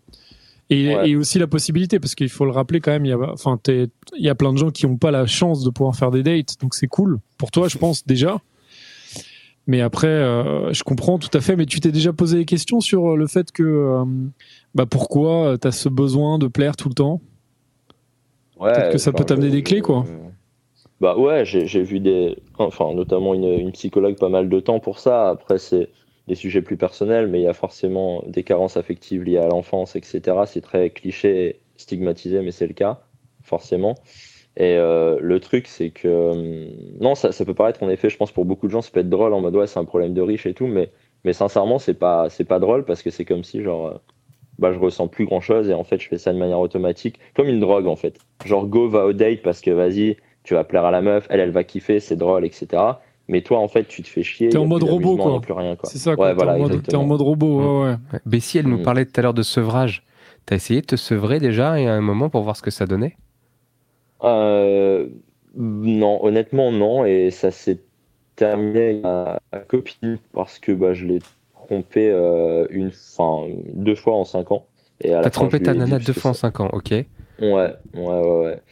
et, 0.71 0.95
Ouais. 0.95 1.11
et 1.11 1.17
aussi 1.17 1.39
la 1.39 1.47
possibilité 1.47 1.99
parce 1.99 2.15
qu'il 2.15 2.29
faut 2.29 2.45
le 2.45 2.53
rappeler 2.53 2.81
quand 2.81 2.93
même 2.93 3.05
il 3.05 3.09
y 3.09 3.13
a 3.13 3.19
enfin 3.33 3.59
il 3.67 3.91
y 4.19 4.29
a 4.29 4.35
plein 4.35 4.53
de 4.53 4.59
gens 4.59 4.71
qui 4.71 4.87
ont 4.87 4.97
pas 4.97 5.11
la 5.11 5.27
chance 5.27 5.65
de 5.65 5.71
pouvoir 5.71 5.97
faire 5.97 6.11
des 6.11 6.23
dates 6.23 6.61
donc 6.61 6.75
c'est 6.75 6.87
cool 6.87 7.19
pour 7.37 7.51
toi 7.51 7.69
je 7.69 7.79
pense 7.79 8.07
déjà 8.07 8.41
mais 9.69 9.83
après 9.83 10.09
euh, 10.09 10.73
je 10.73 10.83
comprends 10.83 11.19
tout 11.19 11.31
à 11.33 11.41
fait 11.41 11.55
mais 11.55 11.67
tu 11.67 11.79
t'es 11.79 11.93
déjà 11.93 12.13
posé 12.13 12.39
des 12.39 12.45
questions 12.47 12.81
sur 12.81 13.13
euh, 13.13 13.17
le 13.17 13.29
fait 13.29 13.53
que 13.53 13.63
euh, 13.63 14.05
bah 14.75 14.87
pourquoi 14.87 15.57
t'as 15.59 15.71
ce 15.71 15.89
besoin 15.89 16.39
de 16.39 16.49
plaire 16.49 16.75
tout 16.75 16.89
le 16.89 16.95
temps? 16.95 17.21
Ouais, 18.59 18.73
Peut-être 18.73 18.93
que 18.93 18.99
ça 18.99 19.13
peut 19.13 19.25
t'amener 19.25 19.51
des 19.51 19.63
clés, 19.63 19.83
quoi. 19.83 20.05
Bah 21.01 21.17
ouais, 21.17 21.45
j'ai 21.45 21.67
j'ai 21.67 21.83
vu 21.83 22.01
des, 22.01 22.37
enfin 22.59 22.93
notamment 22.93 23.35
une, 23.35 23.45
une 23.45 23.71
psychologue 23.71 24.19
pas 24.19 24.31
mal 24.31 24.49
de 24.49 24.59
temps 24.59 24.81
pour 24.81 24.99
ça. 24.99 25.29
Après 25.29 25.59
c'est 25.59 25.91
des 26.27 26.35
sujets 26.35 26.61
plus 26.61 26.77
personnels, 26.77 27.29
mais 27.29 27.41
il 27.41 27.45
y 27.45 27.49
a 27.49 27.55
forcément 27.55 28.25
des 28.27 28.43
carences 28.43 28.77
affectives 28.77 29.23
liées 29.23 29.39
à 29.39 29.47
l'enfance, 29.47 29.95
etc. 29.95 30.37
C'est 30.47 30.61
très 30.61 30.91
cliché, 30.91 31.47
et 31.47 31.61
stigmatisé, 31.77 32.43
mais 32.43 32.51
c'est 32.51 32.67
le 32.67 32.75
cas 32.75 33.01
forcément. 33.45 33.95
Et 34.61 34.77
euh, 34.77 35.19
le 35.21 35.39
truc, 35.41 35.67
c'est 35.69 35.91
que. 35.91 36.09
hum, 36.09 36.69
non, 37.01 37.15
ça, 37.15 37.33
ça 37.33 37.45
peut 37.45 37.55
paraître, 37.55 37.83
en 37.83 37.89
effet, 37.89 38.11
je 38.11 38.17
pense 38.17 38.33
pour 38.33 38.45
beaucoup 38.45 38.67
de 38.67 38.73
gens, 38.73 38.83
ça 38.83 38.91
peut 38.93 39.01
être 39.01 39.09
drôle 39.11 39.33
en 39.33 39.41
mode 39.41 39.55
ouais, 39.57 39.67
c'est 39.69 39.79
un 39.79 39.85
problème 39.85 40.15
de 40.15 40.21
riche 40.21 40.47
et 40.47 40.53
tout, 40.55 40.67
mais, 40.67 40.91
mais 41.25 41.33
sincèrement, 41.33 41.79
c'est 41.79 41.95
pas, 41.95 42.29
c'est 42.29 42.45
pas 42.45 42.59
drôle 42.59 42.85
parce 42.85 43.03
que 43.03 43.11
c'est 43.11 43.25
comme 43.25 43.45
si, 43.45 43.63
genre, 43.63 43.87
euh, 43.87 43.95
bah, 44.59 44.73
je 44.73 44.79
ressens 44.81 45.07
plus 45.09 45.27
grand 45.27 45.41
chose 45.41 45.71
et 45.71 45.75
en 45.75 45.85
fait, 45.85 46.01
je 46.01 46.09
fais 46.09 46.19
ça 46.19 46.33
de 46.33 46.39
manière 46.39 46.59
automatique, 46.61 47.21
comme 47.37 47.49
une 47.49 47.61
drogue 47.61 47.87
en 47.87 47.97
fait. 47.97 48.19
Genre, 48.45 48.67
go, 48.67 48.89
va 48.89 49.07
au 49.07 49.13
date 49.13 49.43
parce 49.43 49.61
que 49.61 49.71
vas-y, 49.71 50.17
tu 50.43 50.55
vas 50.55 50.65
plaire 50.65 50.85
à 50.85 50.91
la 50.91 51.03
meuf, 51.03 51.27
elle, 51.31 51.41
elle 51.41 51.51
va 51.53 51.63
kiffer, 51.65 52.01
c'est 52.01 52.17
drôle, 52.17 52.45
etc. 52.45 53.01
Mais 53.29 53.43
toi, 53.43 53.59
en 53.59 53.69
fait, 53.69 53.85
tu 53.87 54.03
te 54.03 54.09
fais 54.09 54.23
chier. 54.25 54.49
T'es 54.49 54.57
en 54.59 54.67
mode 54.67 54.83
robot, 54.83 55.17
quoi. 55.17 55.41
plus 55.41 55.53
rien, 55.53 55.77
quoi. 55.77 55.89
C'est 55.91 55.99
ça, 55.99 56.17
quoi. 56.17 56.25
Ouais, 56.27 56.31
T'es 56.33 56.37
voilà, 56.37 56.55
en, 56.55 56.59
mode- 56.59 56.71
t'es 56.71 56.77
exactement. 56.79 57.03
en 57.03 57.07
mode 57.07 57.21
robot, 57.21 57.61
ouais, 57.83 57.89
ouais. 57.91 57.97
Ouais. 58.13 58.21
Bessie, 58.27 58.59
elle 58.59 58.67
nous 58.67 58.79
Mm. 58.79 58.83
parlait 58.83 59.05
tout 59.07 59.13
à 59.21 59.23
l'heure 59.23 59.35
de 59.35 59.43
sevrage. 59.43 60.03
T'as 60.47 60.57
essayé 60.57 60.81
de 60.81 60.87
te 60.87 60.97
sevrer 60.97 61.39
déjà 61.39 61.79
et 61.79 61.87
à 61.87 61.93
un 61.95 62.01
moment 62.01 62.31
pour 62.31 62.43
voir 62.43 62.57
ce 62.57 62.63
que 62.63 62.71
ça 62.71 62.87
donnait? 62.87 63.15
Euh, 63.17 63.28
non, 65.55 66.25
honnêtement, 66.25 66.73
non. 66.73 67.05
Et 67.05 67.31
ça 67.31 67.51
s'est 67.51 67.81
terminé 68.37 68.81
avec 68.91 69.03
ma, 69.03 69.41
ma 69.53 69.59
copine 69.61 70.19
parce 70.33 70.59
que 70.59 70.73
bah, 70.73 70.95
je 70.95 71.07
l'ai 71.07 71.19
trompé 71.55 72.11
euh, 72.11 72.67
une, 72.71 72.89
enfin, 72.89 73.49
deux 73.75 73.95
fois 73.95 74.15
en 74.17 74.25
cinq 74.25 74.53
ans. 74.53 74.67
Et 75.01 75.13
à 75.15 75.21
la 75.23 75.25
T'as 75.25 75.31
fin, 75.31 75.31
trompé 75.31 75.61
ta 75.61 75.75
nana 75.75 75.99
deux 75.99 76.13
fois 76.13 76.31
en 76.31 76.35
ça- 76.35 76.41
cinq 76.41 76.61
ans, 76.61 76.71
ok. 76.73 76.93
Ouais, 77.41 77.47
ouais, 77.47 77.75
ouais, 77.95 78.21
ouais. 78.45 78.63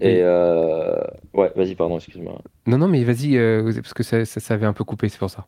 Et 0.00 0.20
euh, 0.22 1.00
ouais, 1.34 1.52
vas-y, 1.56 1.74
pardon, 1.74 1.96
excuse-moi. 1.98 2.38
Non, 2.66 2.78
non, 2.78 2.88
mais 2.88 3.02
vas-y, 3.04 3.36
euh, 3.36 3.72
parce 3.74 3.94
que 3.94 4.02
ça, 4.02 4.24
ça, 4.24 4.40
ça 4.40 4.54
avait 4.54 4.66
un 4.66 4.72
peu 4.72 4.84
coupé, 4.84 5.08
c'est 5.08 5.18
pour 5.18 5.30
ça. 5.30 5.46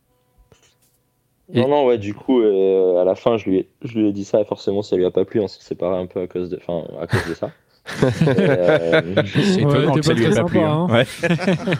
Et- 1.52 1.60
Non, 1.60 1.68
non, 1.68 1.86
ouais, 1.86 1.98
du 1.98 2.14
coup, 2.14 2.40
euh, 2.40 3.00
à 3.00 3.04
la 3.04 3.14
fin, 3.14 3.36
je 3.36 3.48
lui 3.50 3.58
ai, 3.58 3.68
je 3.82 3.98
lui 3.98 4.08
ai 4.08 4.12
dit 4.12 4.24
ça 4.24 4.40
et 4.40 4.44
forcément, 4.44 4.82
ça 4.82 4.96
lui 4.96 5.04
a 5.04 5.10
pas 5.10 5.24
plu. 5.24 5.40
On 5.40 5.48
s'est 5.48 5.62
séparés 5.62 5.98
un 5.98 6.06
peu 6.06 6.20
à 6.20 6.26
cause 6.28 6.50
de, 6.50 6.56
enfin, 6.56 6.84
à 7.00 7.06
cause 7.06 7.24
de 7.24 7.34
ça. 7.34 7.54
Euh, 8.02 9.14
C'est 9.24 9.64
Ouais, 9.64 9.70
étonnant 9.84 9.94
que 9.94 10.02
ça 10.02 10.10
pas 10.12 10.18
lui 10.18 10.26
ait 10.26 10.30
très 10.30 10.40
pas 10.42 10.46
plu. 10.48 10.58
sympa, 10.58 10.70
hein. 10.70 10.86
hein. 10.88 10.94
Ouais. 10.94 11.76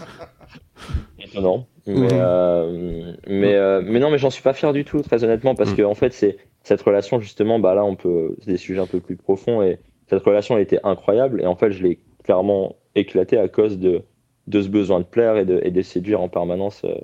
étonnant. 1.25 1.67
Mais, 1.87 1.95
Mhm. 1.95 2.09
euh, 2.13 3.13
mais, 3.27 3.55
euh, 3.55 3.83
mais 3.85 3.99
non, 4.01 4.11
mais 4.11 4.19
j'en 4.19 4.31
suis 4.31 4.43
pas 4.43 4.53
fier 4.53 4.73
du 4.73 4.85
tout, 4.85 5.01
très 5.03 5.25
honnêtement, 5.25 5.55
parce 5.55 5.71
Mhm. 5.71 5.77
que 5.77 5.83
en 5.83 5.95
fait, 5.95 6.13
c'est 6.13 6.37
cette 6.63 6.83
relation, 6.83 7.21
justement, 7.21 7.59
bah 7.59 7.75
là, 7.75 7.85
on 7.85 7.97
peut, 7.97 8.37
c'est 8.41 8.51
des 8.53 8.57
sujets 8.59 8.81
un 8.81 8.87
peu 8.87 9.01
plus 9.01 9.17
profonds 9.17 9.63
et 9.63 9.79
cette 10.09 10.23
relation 10.23 10.57
elle 10.57 10.63
était 10.63 10.81
incroyable 10.85 11.41
et 11.41 11.47
en 11.47 11.57
fait, 11.57 11.73
je 11.73 11.83
l'ai 11.83 11.99
clairement 12.25 12.77
éclatée 12.95 13.39
à 13.39 13.49
cause 13.49 13.79
de, 13.79 14.03
de 14.47 14.63
ce 14.63 14.69
besoin 14.69 14.99
de 15.01 15.05
plaire 15.05 15.37
et 15.37 15.45
de, 15.45 15.61
et 15.65 15.71
de 15.71 15.83
séduire 15.83 16.21
en 16.21 16.29
permanence. 16.29 16.83
euh. 16.85 16.95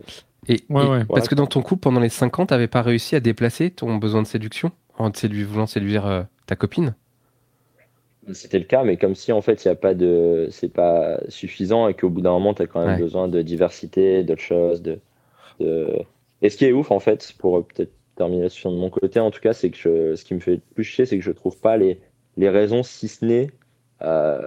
Et, 0.49 0.61
Ouais, 0.69 0.85
et- 0.85 0.89
ouais. 0.89 1.05
Parce 1.09 1.29
que 1.29 1.35
dans 1.35 1.47
ton 1.47 1.63
couple, 1.63 1.81
pendant 1.81 2.01
les 2.01 2.09
5 2.09 2.39
ans, 2.39 2.47
t'avais 2.47 2.69
pas 2.69 2.83
réussi 2.83 3.17
à 3.17 3.21
déplacer 3.21 3.71
ton 3.71 3.97
besoin 3.97 4.23
de 4.23 4.27
séduction 4.27 4.71
en 4.99 5.11
sédu- 5.13 5.45
voulant 5.45 5.67
séduire 5.67 6.07
euh, 6.07 6.23
ta 6.47 6.55
copine? 6.57 6.95
C'était 8.33 8.59
le 8.59 8.65
cas, 8.65 8.83
mais 8.85 8.97
comme 8.97 9.15
si 9.15 9.31
en 9.33 9.41
fait, 9.41 9.65
il 9.65 9.69
y 9.69 9.71
a 9.71 9.77
pas 9.77 9.95
de, 9.95 10.49
c'est 10.51 10.69
pas 10.73 11.21
suffisant 11.29 11.87
et 11.89 11.95
qu'au 11.95 12.11
bout 12.11 12.21
d'un 12.23 12.33
moment, 12.33 12.55
tu 12.55 12.63
as 12.63 12.67
quand 12.67 12.81
même 12.81 12.95
Ouais. 12.95 12.97
besoin 12.97 13.29
de 13.29 13.41
diversité, 13.43 14.25
d'autres 14.25 14.43
choses. 14.43 14.83
De, 14.83 15.01
de... 15.61 15.93
Et 16.43 16.51
ce 16.51 16.57
qui 16.59 16.67
est 16.67 16.73
ouf, 16.73 16.91
en 16.91 17.01
fait, 17.01 17.35
pour 17.39 17.59
euh, 17.59 17.63
peut-être 17.63 17.93
terminer 18.17 18.49
sur 18.51 18.73
de 18.73 18.77
mon 18.79 18.91
côté, 18.91 19.21
en 19.21 19.31
tout 19.31 19.41
cas, 19.41 19.53
c'est 19.55 19.71
que 19.71 19.77
je- 19.79 20.17
ce 20.17 20.25
qui 20.25 20.35
me 20.35 20.41
fait 20.41 20.57
le 20.57 20.63
plus 20.75 20.85
chier, 20.85 21.07
c'est 21.07 21.19
que 21.19 21.25
je 21.25 21.33
trouve 21.33 21.59
pas 21.61 21.77
les, 21.79 22.01
les 22.37 22.49
raisons, 22.51 22.83
si 22.83 23.09
ce 23.09 23.25
n'est 23.25 23.51
euh, 24.03 24.41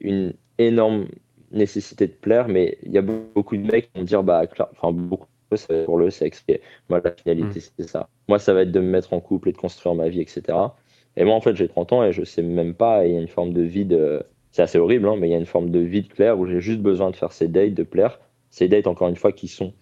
une 0.00 0.34
énorme 0.58 1.08
nécessité 1.52 2.06
de 2.06 2.12
plaire, 2.12 2.48
mais 2.48 2.78
il 2.82 2.92
y 2.92 2.98
a 2.98 3.02
beaucoup 3.02 3.56
de 3.56 3.62
mecs 3.62 3.92
qui 3.92 3.98
vont 4.00 4.04
dire, 4.04 4.22
bah, 4.22 4.42
enfin, 4.72 4.92
beaucoup, 4.92 5.26
ça 5.56 5.66
va 5.72 5.76
être 5.80 5.86
pour 5.86 5.98
le 5.98 6.10
sexe. 6.10 6.42
Et 6.48 6.60
moi, 6.88 7.00
la 7.04 7.12
finalité, 7.12 7.60
c'est 7.60 7.88
ça. 7.88 8.08
Moi, 8.28 8.38
ça 8.38 8.54
va 8.54 8.62
être 8.62 8.72
de 8.72 8.80
me 8.80 8.88
mettre 8.90 9.12
en 9.12 9.20
couple 9.20 9.48
et 9.50 9.52
de 9.52 9.56
construire 9.58 9.94
ma 9.94 10.08
vie, 10.08 10.20
etc. 10.20 10.76
Et 11.16 11.24
moi, 11.24 11.34
en 11.34 11.40
fait, 11.40 11.54
j'ai 11.56 11.68
30 11.68 11.92
ans 11.92 12.04
et 12.04 12.12
je 12.12 12.24
sais 12.24 12.42
même 12.42 12.74
pas, 12.74 13.06
il 13.06 13.12
y 13.14 13.16
a 13.16 13.20
une 13.20 13.28
forme 13.28 13.52
de 13.52 13.62
vide, 13.62 13.92
euh, 13.92 14.20
c'est 14.50 14.62
assez 14.62 14.78
horrible, 14.78 15.08
hein, 15.08 15.16
mais 15.18 15.28
il 15.28 15.32
y 15.32 15.34
a 15.34 15.38
une 15.38 15.46
forme 15.46 15.70
de 15.70 15.78
vide 15.80 16.08
clair 16.08 16.38
où 16.38 16.46
j'ai 16.46 16.60
juste 16.60 16.80
besoin 16.80 17.10
de 17.10 17.16
faire 17.16 17.32
ces 17.32 17.48
dates, 17.48 17.74
de 17.74 17.82
plaire. 17.84 18.18
Ces 18.50 18.68
dates, 18.68 18.86
encore 18.86 19.08
une 19.08 19.16
fois, 19.16 19.32
qui 19.32 19.48
sont 19.48 19.72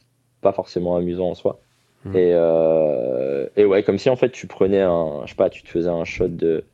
pas 0.41 0.53
forcément 0.53 0.97
amusants 0.97 1.31
en 1.31 1.35
soi. 1.35 1.61
Mhm. 2.05 2.17
Et, 2.17 2.31
euh, 2.35 3.47
et 3.57 3.65
ouais, 3.65 3.83
comme 3.83 3.99
si 3.99 4.11
en 4.11 4.17
fait 4.17 4.31
tu 4.31 4.47
prenais 4.47 4.81
un, 4.81 5.23
je 5.25 5.31
sais 5.31 5.37
pas, 5.37 5.51
tu 5.51 5.62
te 5.62 5.69
faisais 5.69 5.89
un 5.89 6.05
shot 6.05 6.29
de, 6.29 6.65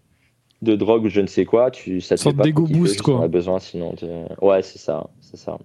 de 0.63 0.75
drogue 0.75 1.05
ou 1.05 1.09
je 1.09 1.21
ne 1.21 1.27
sais 1.27 1.45
quoi, 1.45 1.71
tu, 1.71 2.01
ça 2.01 2.17
te 2.17 2.23
fait 2.23 2.33
pas 2.33 2.45
boost, 2.51 3.03
quoi. 3.03 3.29
besoin 3.29 3.59
sinon. 3.59 3.93
tu- 3.95 4.07
Ouais, 4.41 4.63
c'est 4.63 4.79
ça, 4.79 5.09
c'est 5.21 5.37
ça. 5.37 5.59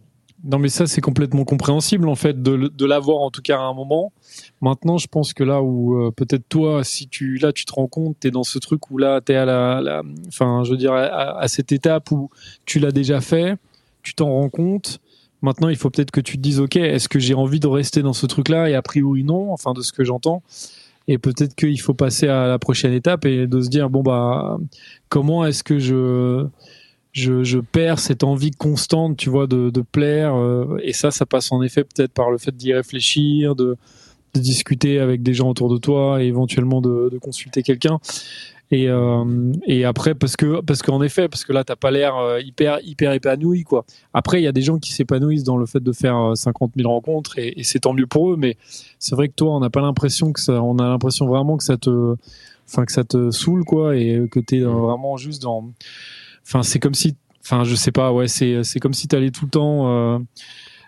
Non, 0.43 0.59
mais 0.59 0.67
ça, 0.67 0.87
c'est 0.87 0.99
complètement 0.99 1.45
compréhensible, 1.45 2.09
en 2.09 2.15
fait, 2.15 2.41
de, 2.41 2.85
l'avoir, 2.85 3.19
en 3.19 3.31
tout 3.31 3.41
cas, 3.41 3.57
à 3.57 3.61
un 3.61 3.73
moment. 3.73 4.11
Maintenant, 4.59 4.97
je 4.97 5.07
pense 5.07 5.33
que 5.33 5.43
là 5.43 5.61
où, 5.61 5.97
euh, 5.97 6.11
peut-être 6.11 6.43
toi, 6.49 6.83
si 6.83 7.07
tu, 7.07 7.37
là, 7.37 7.53
tu 7.53 7.63
te 7.63 7.71
rends 7.71 7.87
compte, 7.87 8.17
t'es 8.19 8.29
dans 8.29 8.43
ce 8.43 8.59
truc 8.59 8.91
où 8.91 8.97
là, 8.97 9.21
t'es 9.21 9.35
à 9.35 9.45
la, 9.45 9.79
la- 9.81 10.03
enfin, 10.27 10.63
je 10.65 10.71
veux 10.71 10.77
dire, 10.77 10.91
à, 10.91 11.39
à 11.39 11.47
cette 11.47 11.71
étape 11.71 12.11
où 12.11 12.29
tu 12.65 12.79
l'as 12.79 12.91
déjà 12.91 13.21
fait, 13.21 13.55
tu 14.01 14.15
t'en 14.15 14.29
rends 14.29 14.49
compte. 14.49 14.99
Maintenant, 15.41 15.69
il 15.69 15.77
faut 15.77 15.89
peut-être 15.89 16.11
que 16.11 16.21
tu 16.21 16.35
te 16.37 16.41
dises, 16.41 16.59
OK, 16.59 16.75
est-ce 16.75 17.07
que 17.07 17.19
j'ai 17.19 17.33
envie 17.35 17.61
de 17.61 17.67
rester 17.67 18.01
dans 18.01 18.13
ce 18.13 18.25
truc-là? 18.25 18.69
Et 18.69 18.75
a 18.75 18.81
priori, 18.81 19.23
non, 19.23 19.51
enfin, 19.53 19.73
de 19.73 19.81
ce 19.81 19.93
que 19.93 20.03
j'entends. 20.03 20.43
Et 21.07 21.17
peut-être 21.17 21.55
qu'il 21.55 21.79
faut 21.81 21.93
passer 21.93 22.27
à 22.27 22.47
la 22.47 22.59
prochaine 22.59 22.93
étape 22.93 23.25
et 23.25 23.47
de 23.47 23.61
se 23.61 23.69
dire, 23.69 23.89
bon, 23.89 24.03
bah, 24.03 24.57
comment 25.09 25.45
est-ce 25.45 25.63
que 25.63 25.79
je, 25.79 26.45
je, 27.13 27.43
je 27.43 27.59
perds 27.59 27.99
cette 27.99 28.23
envie 28.23 28.51
constante, 28.51 29.15
tu 29.17 29.29
vois, 29.29 29.47
de, 29.47 29.69
de 29.69 29.81
plaire. 29.81 30.35
euh, 30.35 30.77
et 30.83 30.93
ça, 30.93 31.11
ça 31.11 31.25
passe 31.25 31.51
en 31.51 31.61
effet 31.63 31.83
peut-être 31.85 32.11
par 32.11 32.29
le 32.31 32.37
fait 32.37 32.55
d'y 32.55 32.73
réfléchir, 32.73 33.55
de, 33.55 33.77
de 34.33 34.39
discuter 34.41 34.99
avec 34.99 35.23
des 35.23 35.33
gens 35.33 35.49
autour 35.49 35.69
de 35.69 35.77
toi 35.77 36.21
et 36.21 36.27
éventuellement 36.27 36.81
de, 36.81 37.09
de 37.11 37.17
consulter 37.19 37.63
quelqu'un. 37.63 37.99
Et, 38.71 38.89
euh, 38.89 39.51
et 39.67 39.85
après, 39.85 40.15
parce 40.15 40.35
que 40.35 40.61
parce 40.61 40.81
qu'en 40.81 41.03
effet, 41.03 41.29
parce 41.29 41.45
que 41.45 41.53
là, 41.53 41.63
t'as 41.63 41.75
pas 41.75 41.91
l'air 41.91 42.15
euh, 42.17 42.39
hyper 42.41 42.79
hyper 42.83 43.11
épanoui, 43.11 43.63
quoi. 43.63 43.85
Après, 44.15 44.41
il 44.41 44.43
y 44.43 44.47
a 44.47 44.51
des 44.51 44.63
gens 44.63 44.79
qui 44.79 44.93
s'épanouissent 44.93 45.43
dans 45.43 45.57
le 45.57 45.67
fait 45.67 45.81
de 45.83 45.91
faire 45.91 46.17
euh, 46.17 46.33
50 46.33 46.71
000 46.75 46.89
rencontres 46.89 47.37
et, 47.37 47.53
et 47.55 47.63
c'est 47.63 47.81
tant 47.81 47.93
mieux 47.93 48.07
pour 48.07 48.31
eux. 48.33 48.37
Mais 48.37 48.57
c'est 48.97 49.13
vrai 49.15 49.27
que 49.27 49.35
toi, 49.35 49.55
on 49.55 49.59
n'a 49.59 49.69
pas 49.69 49.81
l'impression 49.81 50.31
que 50.33 50.39
ça, 50.39 50.63
on 50.63 50.79
a 50.79 50.89
l'impression 50.89 51.27
vraiment 51.27 51.57
que 51.57 51.63
ça 51.63 51.77
te, 51.77 52.15
enfin 52.67 52.85
que 52.85 52.91
ça 52.91 53.03
te 53.03 53.29
saoule, 53.29 53.63
quoi, 53.63 53.95
et 53.95 54.27
que 54.31 54.39
t'es 54.39 54.61
euh, 54.61 54.69
vraiment 54.69 55.17
juste 55.17 55.43
dans 55.43 55.69
Enfin, 56.45 56.63
c'est 56.63 56.79
comme 56.79 56.93
si, 56.93 57.15
enfin, 57.43 57.63
je 57.63 57.75
sais 57.75 57.91
pas, 57.91 58.11
ouais, 58.11 58.27
c'est 58.27 58.63
c'est 58.63 58.79
comme 58.79 58.93
si 58.93 59.07
t'allais 59.07 59.31
tout 59.31 59.45
le 59.45 59.51
temps, 59.51 59.89
euh, 60.15 60.19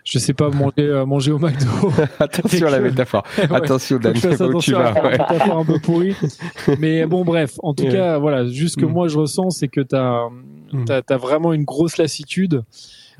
je 0.04 0.18
sais 0.18 0.34
pas, 0.34 0.50
manger 0.50 0.72
euh, 0.78 1.06
manger 1.06 1.32
au 1.32 1.38
McDo. 1.38 1.66
Attention 2.20 2.66
à 2.66 2.70
la 2.70 2.80
métaphore. 2.80 3.24
Ouais. 3.38 3.56
Attention, 3.56 3.98
Dan, 3.98 4.14
où 4.16 4.60
tu 4.60 4.72
vas. 4.72 4.88
à 4.88 4.92
la 4.94 5.02
ouais. 5.04 5.10
métaphore 5.12 5.58
un 5.58 5.64
peu 5.64 5.78
pourrie. 5.78 6.14
Mais 6.78 7.06
bon, 7.06 7.24
bref, 7.24 7.54
en 7.62 7.74
tout 7.74 7.84
Ouais. 7.84 7.92
cas, 7.92 8.18
voilà, 8.18 8.46
juste 8.46 8.76
que 8.76 8.84
Mm. 8.86 8.92
moi 8.92 9.08
je 9.08 9.18
ressens, 9.18 9.50
c'est 9.50 9.68
que 9.68 9.80
t'as 9.80 10.28
Mm. 10.72 10.84
t'as 10.84 11.00
as 11.08 11.16
vraiment 11.16 11.52
une 11.52 11.64
grosse 11.64 11.96
lassitude. 11.96 12.62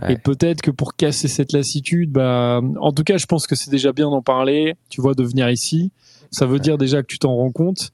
Et 0.08 0.16
peut-être 0.16 0.60
que 0.60 0.70
pour 0.70 0.94
casser 0.94 1.26
cette 1.26 1.52
lassitude, 1.52 2.10
bah, 2.12 2.60
en 2.80 2.92
tout 2.92 3.02
cas, 3.02 3.16
je 3.16 3.24
pense 3.24 3.46
que 3.46 3.54
c'est 3.54 3.70
déjà 3.70 3.92
bien 3.92 4.10
d'en 4.10 4.20
parler. 4.20 4.74
Tu 4.90 5.00
vois, 5.00 5.14
de 5.14 5.22
venir 5.22 5.48
ici, 5.48 5.90
ça 6.30 6.44
veut 6.44 6.58
dire 6.58 6.76
déjà 6.76 7.00
que 7.00 7.06
tu 7.06 7.18
t'en 7.18 7.34
rends 7.34 7.50
compte. 7.52 7.92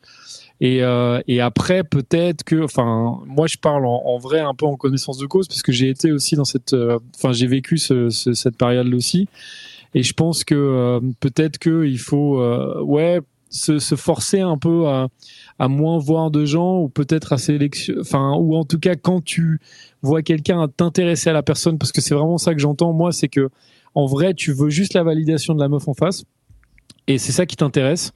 Et, 0.65 0.81
euh, 0.85 1.21
et 1.27 1.41
après, 1.41 1.83
peut-être 1.83 2.45
que, 2.45 2.63
enfin, 2.63 3.19
moi, 3.27 3.49
je 3.49 3.57
parle 3.59 3.85
en, 3.85 4.01
en 4.05 4.19
vrai 4.19 4.39
un 4.39 4.55
peu 4.55 4.65
en 4.65 4.77
connaissance 4.77 5.19
de 5.19 5.27
cause, 5.27 5.49
parce 5.49 5.61
que 5.61 5.73
j'ai 5.73 5.89
été 5.89 6.13
aussi 6.13 6.37
dans 6.37 6.45
cette, 6.45 6.73
euh, 6.73 7.01
enfin, 7.17 7.33
j'ai 7.33 7.49
vécu 7.49 7.79
ce, 7.79 8.11
ce- 8.11 8.33
cette 8.33 8.57
période-là 8.57 8.97
aussi. 8.97 9.27
Et 9.95 10.05
je 10.05 10.13
pense 10.13 10.45
que 10.45 10.55
euh, 10.55 11.01
peut-être 11.19 11.59
que 11.59 11.85
il 11.85 11.99
faut, 11.99 12.41
euh, 12.41 12.81
ouais, 12.81 13.21
se, 13.51 13.81
se 13.81 13.97
forcer 13.97 14.39
un 14.41 14.57
peu 14.57 14.87
à, 14.87 15.09
à 15.59 15.67
moins 15.67 15.99
voir 15.99 16.31
de 16.31 16.45
gens, 16.45 16.79
ou 16.79 16.89
peut-être 16.89 17.33
à 17.33 17.39
sélection, 17.39 17.95
enfin, 18.01 18.33
ou 18.39 18.55
en 18.55 18.65
tout 18.65 18.79
cas 18.79 18.95
quand 18.95 19.21
tu 19.23 19.59
vois 20.01 20.23
quelqu'un 20.23 20.69
t'intéresser 20.69 21.29
à 21.31 21.33
la 21.33 21.43
personne, 21.43 21.77
parce 21.77 21.91
que 21.91 22.01
c'est 22.01 22.15
vraiment 22.15 22.39
ça 22.39 22.55
que 22.55 22.61
j'entends 22.61 22.93
moi, 22.93 23.11
c'est 23.11 23.29
que 23.29 23.49
en 23.97 24.07
vrai, 24.07 24.33
tu 24.33 24.53
veux 24.53 24.71
juste 24.71 24.95
la 24.95 25.03
validation 25.03 25.55
de 25.55 25.61
la 25.61 25.69
meuf 25.69 25.89
en 25.89 25.95
face, 25.95 26.23
et 27.09 27.19
c'est 27.19 27.33
ça 27.33 27.47
qui 27.47 27.57
t'intéresse 27.57 28.13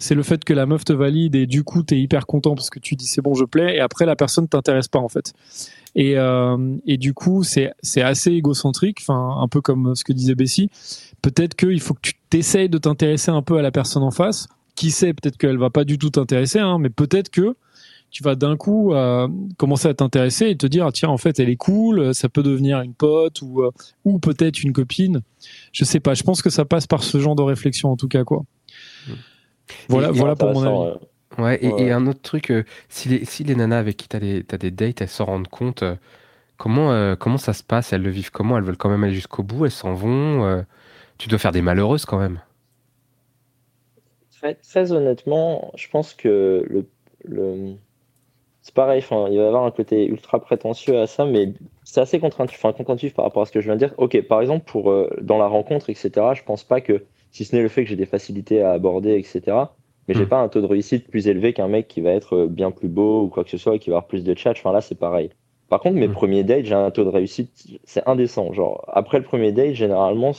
c'est 0.00 0.14
le 0.14 0.22
fait 0.22 0.42
que 0.44 0.54
la 0.54 0.66
meuf 0.66 0.84
te 0.84 0.94
valide 0.94 1.34
et 1.36 1.46
du 1.46 1.62
coup 1.62 1.82
tu 1.82 1.94
es 1.94 2.00
hyper 2.00 2.26
content 2.26 2.54
parce 2.54 2.70
que 2.70 2.80
tu 2.80 2.96
dis 2.96 3.06
c'est 3.06 3.20
bon 3.20 3.34
je 3.34 3.44
plais. 3.44 3.76
Et 3.76 3.80
après 3.80 4.06
la 4.06 4.16
personne 4.16 4.48
t'intéresse 4.48 4.88
pas 4.88 4.98
en 4.98 5.08
fait. 5.08 5.34
Et, 5.94 6.16
euh, 6.16 6.76
et 6.86 6.96
du 6.96 7.12
coup 7.12 7.44
c'est 7.44 7.72
assez 7.96 8.32
égocentrique 8.32 8.98
enfin 9.02 9.36
un 9.40 9.46
peu 9.46 9.60
comme 9.60 9.94
ce 9.94 10.02
que 10.02 10.12
disait 10.12 10.34
Bessie. 10.34 10.70
Peut-être 11.20 11.54
qu'il 11.54 11.80
faut 11.80 11.94
que 11.94 12.00
tu 12.00 12.14
t'essayes 12.30 12.70
de 12.70 12.78
t'intéresser 12.78 13.30
un 13.30 13.42
peu 13.42 13.58
à 13.58 13.62
la 13.62 13.70
personne 13.70 14.02
en 14.02 14.10
face. 14.10 14.48
Qui 14.74 14.90
sait 14.90 15.12
peut-être 15.12 15.36
qu'elle 15.36 15.58
va 15.58 15.68
pas 15.68 15.84
du 15.84 15.98
tout 15.98 16.08
t'intéresser 16.08 16.58
hein, 16.58 16.78
mais 16.78 16.88
peut-être 16.88 17.28
que 17.28 17.54
tu 18.10 18.22
vas 18.22 18.34
d'un 18.34 18.56
coup 18.56 18.94
euh, 18.94 19.28
commencer 19.58 19.86
à 19.86 19.94
t'intéresser 19.94 20.48
et 20.48 20.56
te 20.56 20.66
dire 20.66 20.86
ah, 20.86 20.92
tiens 20.92 21.10
en 21.10 21.18
fait 21.18 21.38
elle 21.38 21.50
est 21.50 21.56
cool 21.56 22.14
ça 22.14 22.30
peut 22.30 22.42
devenir 22.42 22.80
une 22.80 22.94
pote 22.94 23.42
ou 23.42 23.62
euh, 23.62 23.70
ou 24.06 24.18
peut-être 24.18 24.62
une 24.62 24.72
copine. 24.72 25.20
Je 25.72 25.84
sais 25.84 26.00
pas. 26.00 26.14
Je 26.14 26.22
pense 26.22 26.40
que 26.40 26.48
ça 26.48 26.64
passe 26.64 26.86
par 26.86 27.02
ce 27.02 27.20
genre 27.20 27.36
de 27.36 27.42
réflexion 27.42 27.90
en 27.90 27.96
tout 27.96 28.08
cas 28.08 28.24
quoi 28.24 28.44
voilà, 29.88 30.12
Et- 30.12 30.18
et 30.18 30.20
voilà 30.20 30.36
pour 30.36 30.50
mon 30.50 30.62
avis. 30.64 30.86
euh. 30.86 30.94
Ouais, 31.38 31.58
et, 31.64 31.68
Ouais. 31.68 31.82
et 31.84 31.92
un 31.92 32.06
autre 32.06 32.20
truc, 32.22 32.50
euh, 32.50 32.64
si, 32.88 33.08
les, 33.08 33.24
si 33.24 33.44
les 33.44 33.54
nanas 33.54 33.78
avec 33.78 33.96
qui 33.96 34.08
t'as 34.08 34.18
des, 34.20 34.44
t'as 34.44 34.58
des 34.58 34.70
dates, 34.72 35.00
elles 35.00 35.08
s'en 35.08 35.26
rendent 35.26 35.48
compte, 35.48 35.82
euh, 35.84 35.96
comment, 36.58 36.92
euh, 36.92 37.16
comment 37.16 37.38
ça 37.38 37.52
se 37.54 37.62
passe? 37.64 37.92
Elles 37.92 38.02
le 38.02 38.10
vivent 38.10 38.30
comment? 38.32 38.58
Elles 38.58 38.64
veulent 38.64 38.76
quand 38.78 38.90
même 38.90 39.04
aller 39.04 39.14
jusqu'au 39.14 39.42
bout? 39.44 39.66
Elles 39.66 39.72
s'en 39.72 39.94
vont? 39.94 40.44
Euh, 40.46 40.62
Tu 41.18 41.28
dois 41.30 41.38
faire 41.40 41.52
des 41.52 41.62
malheureuses 41.62 42.06
quand 42.06 42.18
même. 42.20 42.40
Très, 44.30 44.54
très 44.54 44.92
honnêtement, 44.92 45.70
je 45.76 45.88
pense 45.88 46.14
que 46.14 46.64
le, 46.68 46.88
le, 47.24 47.76
c'est 48.62 48.74
pareil, 48.74 49.02
il 49.10 49.16
va 49.16 49.30
y 49.30 49.38
avoir 49.40 49.64
un 49.64 49.70
côté 49.72 50.06
ultra 50.06 50.40
prétentieux 50.40 50.98
à 51.00 51.06
ça, 51.06 51.26
mais 51.26 51.54
c'est 51.84 52.00
assez 52.00 52.20
contre-intuitif, 52.20 53.14
par 53.14 53.24
rapport 53.26 53.42
à 53.42 53.46
ce 53.46 53.52
que 53.52 53.60
je 53.60 53.66
viens 53.66 53.74
de 53.76 53.80
dire. 53.86 53.94
Ok, 53.98 54.20
par 54.28 54.40
exemple, 54.42 54.64
pour, 54.66 54.90
euh, 54.92 55.10
dans 55.22 55.38
la 55.38 55.46
rencontre, 55.48 55.90
etc., 55.90 56.34
je 56.34 56.42
pense 56.44 56.64
pas 56.64 56.80
que, 56.82 57.06
si 57.30 57.44
ce 57.44 57.54
n'est 57.56 57.62
le 57.62 57.68
fait 57.68 57.84
que 57.84 57.90
j'ai 57.90 57.96
des 57.96 58.06
facilités 58.06 58.62
à 58.62 58.72
aborder, 58.72 59.12
etc., 59.16 59.56
mais 60.08 60.14
j'ai 60.14 60.24
Hmm. 60.24 60.28
pas 60.28 60.40
un 60.40 60.48
taux 60.48 60.60
de 60.60 60.66
réussite 60.66 61.08
plus 61.08 61.28
élevé 61.28 61.52
qu'un 61.52 61.68
mec 61.68 61.86
qui 61.88 62.00
va 62.00 62.10
être 62.10 62.34
euh, 62.36 62.46
bien 62.48 62.70
plus 62.72 62.88
beau 62.88 63.22
ou 63.24 63.28
quoi 63.28 63.44
que 63.44 63.50
ce 63.50 63.58
soit 63.58 63.76
et 63.76 63.78
qui 63.78 63.90
va 63.90 63.96
avoir 63.96 64.08
plus 64.08 64.24
de 64.24 64.34
chat. 64.36 64.50
Enfin, 64.52 64.72
là, 64.72 64.80
c'est 64.80 64.96
pareil. 64.98 65.30
Par 65.68 65.80
contre, 65.80 65.96
mes 65.96 66.08
Hmm. 66.08 66.12
premiers 66.12 66.42
dates, 66.44 66.64
j'ai 66.64 66.74
un 66.74 66.90
taux 66.90 67.04
de 67.04 67.10
réussite, 67.10 67.50
c'est 67.84 68.02
indécent. 68.08 68.52
Genre, 68.52 68.84
après 68.88 69.18
le 69.18 69.24
premier 69.24 69.52
date, 69.52 69.74
généralement, 69.74 70.32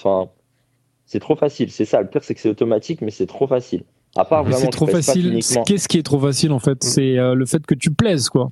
c'est 1.06 1.20
trop 1.20 1.36
facile. 1.36 1.72
C'est 1.72 1.86
ça. 1.86 2.02
Le 2.02 2.08
pire, 2.08 2.24
c'est 2.24 2.34
que 2.34 2.42
c'est 2.42 2.50
automatique, 2.50 3.02
mais 3.02 3.12
c'est 3.12 3.28
trop 3.28 3.48
facile. 3.48 3.84
À 4.16 4.26
part 4.26 4.44
vraiment 4.44 4.58
c'est 4.58 4.70
trop 4.72 4.88
facile. 4.88 5.40
Qu'est-ce 5.66 5.88
qui 5.88 5.98
est 5.98 6.04
trop 6.04 6.20
facile 6.20 6.52
en 6.52 6.60
fait? 6.60 6.84
C'est 6.84 7.18
euh, 7.18 7.34
le 7.34 7.46
fait 7.46 7.66
que 7.66 7.76
tu 7.76 7.92
plaises 7.92 8.28
quoi. 8.30 8.52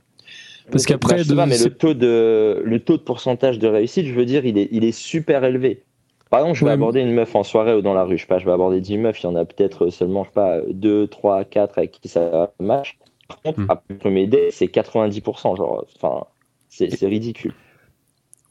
Parce 0.71 0.85
Bah, 0.85 0.93
qu'après, 0.93 1.23
sais 1.23 1.31
de- 1.31 1.35
mais 1.35 1.57
le 1.57 1.69
taux 1.75 1.93
de 1.93 2.61
le 2.63 2.79
taux 2.79 2.95
de 2.95 3.01
pourcentage 3.01 3.59
de 3.59 3.67
réussite, 3.67 4.05
je 4.05 4.13
veux 4.13 4.25
dire, 4.25 4.45
il 4.45 4.57
est 4.57 4.69
il 4.71 4.85
est 4.85 4.93
super 4.93 5.43
élevé. 5.43 5.83
Par 6.29 6.41
exemple, 6.41 6.57
je 6.59 6.63
vais 6.65 6.69
Ouais, 6.69 6.73
aborder 6.73 7.01
une 7.01 7.13
meuf 7.13 7.35
en 7.35 7.43
soirée 7.43 7.73
ou 7.73 7.81
dans 7.81 7.93
la 7.93 8.03
rue, 8.03 8.17
je 8.17 8.21
sais 8.21 8.27
pas, 8.27 8.37
je 8.39 8.45
vais 8.45 8.51
aborder 8.51 8.81
10 8.81 8.97
meufs, 8.97 9.19
il 9.21 9.23
y 9.23 9.27
en 9.27 9.35
a 9.35 9.45
peut-être 9.45 9.89
seulement, 9.89 10.23
je 10.23 10.29
sais 10.29 10.33
pas, 10.33 10.61
2, 10.69 11.07
3, 11.07 11.43
4 11.45 11.77
avec 11.79 11.91
qui 11.91 12.07
ça 12.07 12.51
match. 12.59 12.99
Par 13.27 13.41
contre, 13.41 13.59
Hmm. 13.59 13.65
après 13.69 13.85
le 13.93 13.97
premier 13.97 14.27
date, 14.27 14.51
c'est 14.51 14.67
90%, 14.67 15.55
genre, 15.55 15.85
enfin, 15.95 16.25
c'est 16.69 16.87
ridicule. 17.07 17.53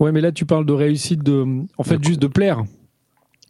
Ouais, 0.00 0.12
mais 0.12 0.20
là 0.20 0.30
tu 0.32 0.46
parles 0.46 0.66
de 0.66 0.72
réussite 0.72 1.22
de, 1.22 1.44
en 1.76 1.82
fait, 1.84 2.02
juste 2.02 2.20
de 2.20 2.28
plaire. 2.28 2.64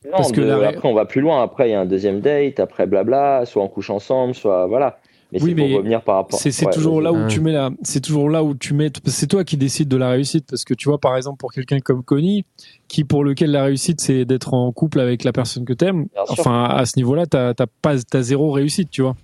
Non, 0.05 0.11
Parce 0.17 0.33
que 0.33 0.41
de- 0.41 0.51
après, 0.51 0.89
on 0.89 0.95
va 0.95 1.05
plus 1.07 1.21
loin. 1.21 1.43
Après, 1.43 1.69
il 1.69 1.73
y 1.73 1.75
a 1.75 1.81
un 1.81 1.87
deuxième 1.87 2.21
date, 2.21 2.61
après 2.61 2.87
blabla, 2.87 3.45
soit 3.47 3.63
on 3.63 3.69
couche 3.69 3.91
ensemble, 3.91 4.35
soit 4.35 4.67
voilà. 4.67 5.01
Mais 5.31 5.43
Oui, 5.43 5.51
c'est 5.51 5.57
pour 5.57 5.67
mais 5.69 5.77
revenir 5.77 6.03
par 6.03 6.17
rapport. 6.17 6.39
C'est 6.39 6.65
Ouais, 6.65 6.73
toujours 6.73 7.03
là 7.03 7.13
où 7.13 7.19
Ouais. 7.23 7.27
tu 7.29 7.41
mets 7.41 7.53
la, 7.53 7.71
c'est 7.83 8.01
toujours 8.01 8.31
là 8.31 8.43
où 8.43 8.55
tu 8.55 8.73
mets, 8.73 8.91
c'est 9.07 9.27
toi 9.27 9.45
qui 9.45 9.59
décides 9.59 9.89
de 9.89 9.97
la 9.99 10.09
réussite, 10.09 10.47
parce 10.49 10.65
que 10.65 10.73
tu 10.73 10.89
vois, 10.89 10.99
par 10.99 11.17
exemple, 11.17 11.37
pour 11.37 11.53
quelqu'un 11.53 11.81
comme 11.81 12.03
Connie, 12.03 12.47
qui 12.89 13.05
pour 13.05 13.25
lequel 13.25 13.51
la 13.51 13.65
réussite 13.65 14.01
c'est 14.01 14.25
d'être 14.25 14.55
en 14.55 14.73
couple 14.73 15.01
avec 15.01 15.25
la 15.25 15.33
personne 15.33 15.67
que 15.67 15.75
t'aimes, 15.75 16.07
enfin 16.29 16.65
à 16.65 16.87
ce 16.87 16.95
niveau-là, 16.97 17.27
t'as 17.27 17.53
t'as 17.53 17.67
pas, 17.83 17.97
t'as 17.99 18.23
zéro 18.23 18.51
réussite, 18.53 18.91
tu 18.91 19.03
vois. 19.03 19.17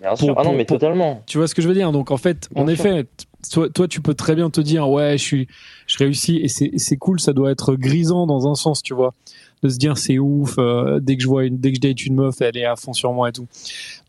Bien 0.00 0.14
sûr. 0.16 0.28
pour- 0.28 0.38
ah 0.38 0.44
non, 0.44 0.52
mais 0.54 0.64
pour- 0.64 0.78
totalement. 0.78 1.22
Tu 1.26 1.36
vois 1.38 1.48
ce 1.48 1.54
que 1.54 1.60
je 1.62 1.68
veux 1.68 1.74
dire? 1.74 1.90
Donc 1.92 2.10
en 2.10 2.16
fait, 2.18 2.48
en 2.54 2.66
sûr. 2.66 2.70
effet, 2.70 3.06
toi, 3.50 3.68
toi, 3.70 3.88
tu 3.88 4.00
peux 4.00 4.14
très 4.14 4.34
bien 4.34 4.50
te 4.50 4.60
dire, 4.60 4.88
ouais, 4.88 5.16
je 5.18 5.22
suis, 5.22 5.48
je 5.86 5.98
réussis, 5.98 6.36
et 6.36 6.48
c'est 6.48 6.66
et 6.66 6.78
c'est 6.78 6.96
cool, 6.96 7.18
ça 7.20 7.32
doit 7.32 7.50
être 7.50 7.74
grisant 7.76 8.26
dans 8.26 8.46
un 8.50 8.54
sens, 8.54 8.82
tu 8.82 8.94
vois, 8.94 9.14
de 9.62 9.68
se 9.68 9.78
dire 9.78 9.98
c'est 9.98 10.18
ouf, 10.18 10.54
euh, 10.58 11.00
dès 11.00 11.16
que 11.16 11.22
je 11.22 11.28
vois 11.28 11.44
une, 11.44 11.58
dès 11.58 11.70
que 11.70 11.76
je 11.76 11.80
date 11.80 12.04
une 12.04 12.16
meuf, 12.16 12.40
elle 12.40 12.56
est 12.56 12.64
à 12.64 12.76
fond 12.76 12.92
sur 12.92 13.12
moi 13.12 13.28
et 13.30 13.32
tout. 13.32 13.46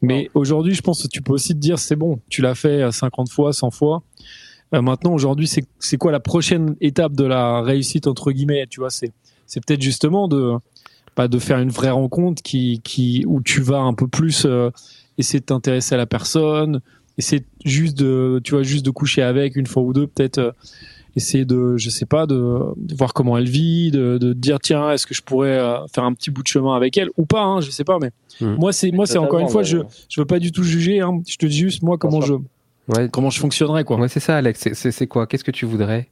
Mais 0.01 0.29
aujourd'hui, 0.33 0.73
je 0.73 0.81
pense 0.81 1.03
que 1.03 1.07
tu 1.07 1.21
peux 1.21 1.33
aussi 1.33 1.53
te 1.53 1.59
dire, 1.59 1.79
c'est 1.79 1.95
bon, 1.95 2.19
tu 2.29 2.41
l'as 2.41 2.55
fait 2.55 2.83
euh, 2.83 2.91
50 2.91 3.31
fois, 3.31 3.53
100 3.53 3.71
fois. 3.71 4.03
Euh, 4.73 4.81
maintenant, 4.81 5.13
aujourd'hui, 5.13 5.47
c'est 5.47 5.65
c'est 5.79 5.97
quoi 5.97 6.11
la 6.11 6.19
prochaine 6.19 6.75
étape 6.81 7.13
de 7.13 7.23
la 7.23 7.61
réussite 7.61 8.07
entre 8.07 8.31
guillemets 8.31 8.67
Tu 8.69 8.79
vois, 8.79 8.89
c'est 8.89 9.11
c'est 9.45 9.65
peut-être 9.65 9.81
justement 9.81 10.27
de 10.27 10.55
bah, 11.15 11.27
de 11.27 11.39
faire 11.39 11.59
une 11.59 11.69
vraie 11.69 11.89
rencontre 11.89 12.41
qui 12.41 12.81
qui 12.83 13.23
où 13.27 13.41
tu 13.41 13.61
vas 13.61 13.79
un 13.79 13.93
peu 13.93 14.07
plus 14.07 14.45
euh, 14.45 14.69
essayer 15.17 15.39
de 15.39 15.45
t'intéresser 15.45 15.95
à 15.95 15.97
la 15.97 16.05
personne, 16.05 16.81
essayer 17.17 17.45
juste 17.63 17.97
de 17.97 18.41
tu 18.43 18.51
vois 18.55 18.63
juste 18.63 18.85
de 18.85 18.91
coucher 18.91 19.21
avec 19.21 19.55
une 19.55 19.67
fois 19.67 19.83
ou 19.83 19.93
deux, 19.93 20.07
peut-être 20.07 20.37
euh, 20.39 20.51
essayer 21.17 21.43
de 21.45 21.75
je 21.75 21.89
sais 21.89 22.05
pas 22.05 22.25
de, 22.25 22.59
de 22.77 22.95
voir 22.95 23.13
comment 23.13 23.37
elle 23.37 23.49
vit, 23.49 23.91
de, 23.91 24.17
de 24.17 24.31
dire 24.33 24.59
tiens 24.59 24.91
est-ce 24.91 25.05
que 25.05 25.13
je 25.13 25.21
pourrais 25.21 25.57
euh, 25.57 25.85
faire 25.93 26.05
un 26.05 26.13
petit 26.13 26.31
bout 26.31 26.43
de 26.43 26.47
chemin 26.47 26.75
avec 26.75 26.95
elle 26.97 27.09
ou 27.17 27.25
pas, 27.25 27.41
hein, 27.43 27.59
je 27.59 27.69
sais 27.71 27.83
pas, 27.83 27.97
mais 28.01 28.11
Mhm. 28.39 28.55
moi 28.59 28.71
c'est 28.71 28.91
moi 28.91 29.05
c'est 29.05 29.17
encore 29.17 29.39
une 29.39 29.49
fois 29.49 29.63
je 29.63 29.79
je 30.09 30.21
veux 30.21 30.25
pas 30.25 30.39
du 30.39 30.51
tout 30.53 30.63
juger, 30.63 31.01
hein, 31.01 31.21
je 31.27 31.35
te 31.37 31.45
dis 31.45 31.57
juste 31.57 31.83
moi 31.83 31.97
comment 31.97 32.21
je. 32.21 32.35
Ouais, 32.95 33.09
comment 33.11 33.29
je 33.29 33.39
fonctionnerais 33.39 33.83
quoi. 33.83 33.97
ouais 33.99 34.07
c'est 34.07 34.21
ça, 34.21 34.37
Alex. 34.37 34.69
C'est- 34.73 35.07
quoi? 35.07 35.27
Qu'est-ce 35.27 35.43
que 35.43 35.51
tu 35.51 35.65
voudrais? 35.65 36.07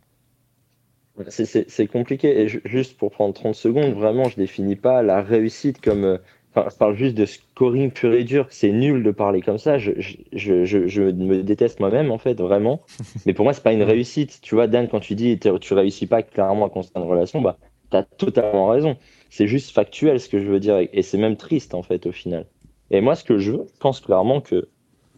C'est- 1.30 1.88
compliqué. 1.88 2.42
Et 2.42 2.48
ju- 2.50 2.62
juste 2.66 2.98
pour 2.98 3.12
prendre 3.12 3.34
30 3.34 3.56
secondes, 3.56 3.94
vraiment, 3.94 4.26
je 4.28 4.36
définis 4.36 4.76
pas 4.76 5.02
la 5.02 5.22
réussite 5.22 5.80
comme. 5.80 6.20
Enfin, 6.56 6.70
je 6.72 6.78
parle 6.78 6.96
juste 6.96 7.16
de 7.16 7.26
scoring 7.26 7.92
pur 7.92 8.14
et 8.14 8.24
dur. 8.24 8.48
C'est 8.50 8.72
nul 8.72 9.04
de 9.04 9.12
parler 9.12 9.42
comme 9.42 9.58
ça. 9.58 9.78
Je, 9.78 9.92
je, 10.00 10.16
je, 10.34 10.66
je, 10.66 10.88
je 10.88 11.02
me 11.04 11.44
déteste 11.44 11.80
moi-même, 11.80 12.12
en 12.12 12.18
fait, 12.18 12.36
vraiment. 12.40 12.82
Mais 13.26 13.34
pour 13.34 13.44
moi, 13.44 13.54
c'est 13.54 13.64
pas 13.64 13.74
une 13.74 13.84
réussite. 13.84 14.40
Tu 14.42 14.56
vois, 14.56 14.68
Dan, 14.68 14.88
quand 14.88 15.02
tu 15.02 15.16
dis 15.16 15.38
t'es- 15.40 15.58
tu 15.60 15.74
réussis 15.74 16.08
pas 16.08 16.24
clairement 16.24 16.66
à 16.68 16.70
construire 16.70 17.04
une 17.06 17.12
relation, 17.12 17.42
bah, 17.42 17.58
t'as 17.90 18.04
totalement 18.04 18.68
raison. 18.68 18.98
C'est 19.30 19.48
juste 19.48 19.72
factuel 19.72 20.20
ce 20.20 20.30
que 20.30 20.40
je 20.42 20.48
veux 20.48 20.60
dire. 20.62 20.78
Et 20.94 21.02
c'est 21.02 21.18
même 21.18 21.36
triste, 21.38 21.74
en 21.74 21.84
fait, 21.84 22.06
au 22.06 22.12
final. 22.14 22.48
Et 22.90 23.02
moi, 23.02 23.16
ce 23.16 23.24
que 23.26 23.38
je 23.38 23.52
veux, 23.52 23.66
je 23.74 23.78
pense 23.80 24.00
clairement 24.00 24.40
que 24.42 24.70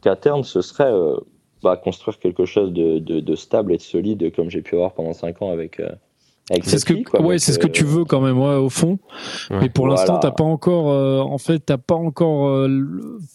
qu'à 0.02 0.16
terme, 0.16 0.44
ce 0.44 0.62
serait 0.62 0.92
euh, 0.92 1.18
bah, 1.62 1.78
construire 1.78 2.18
quelque 2.20 2.46
chose 2.46 2.72
de, 2.74 3.00
de, 3.00 3.20
de 3.20 3.36
stable 3.36 3.74
et 3.74 3.78
de 3.78 3.82
solide, 3.82 4.34
comme 4.36 4.50
j'ai 4.50 4.62
pu 4.64 4.76
avoir 4.76 4.94
pendant 4.94 5.14
5 5.14 5.42
ans 5.42 5.52
avec. 5.52 5.80
euh, 5.80 5.90
avec 5.90 6.07
C'est 6.64 6.80
ce 6.80 6.86
que 6.86 6.94
quoi. 7.04 7.22
ouais, 7.22 7.40
c'est 7.40 7.52
ce 7.52 7.60
que 7.60 7.68
euh, 7.68 7.72
tu 7.72 7.84
veux 7.84 8.06
quand 8.06 8.22
même 8.22 8.40
ouais, 8.40 8.56
au 8.56 8.70
fond. 8.70 9.00
Ouais. 9.50 9.58
Mais 9.62 9.70
pour 9.70 9.86
Voilà. 9.88 10.00
l'instant, 10.00 10.18
t'as 10.18 10.32
pas 10.32 10.46
encore 10.46 10.90
euh, 10.92 11.20
en 11.20 11.38
fait, 11.38 11.60
t'as 11.60 11.78
pas 11.78 11.96
encore 11.96 12.48
euh, 12.48 12.70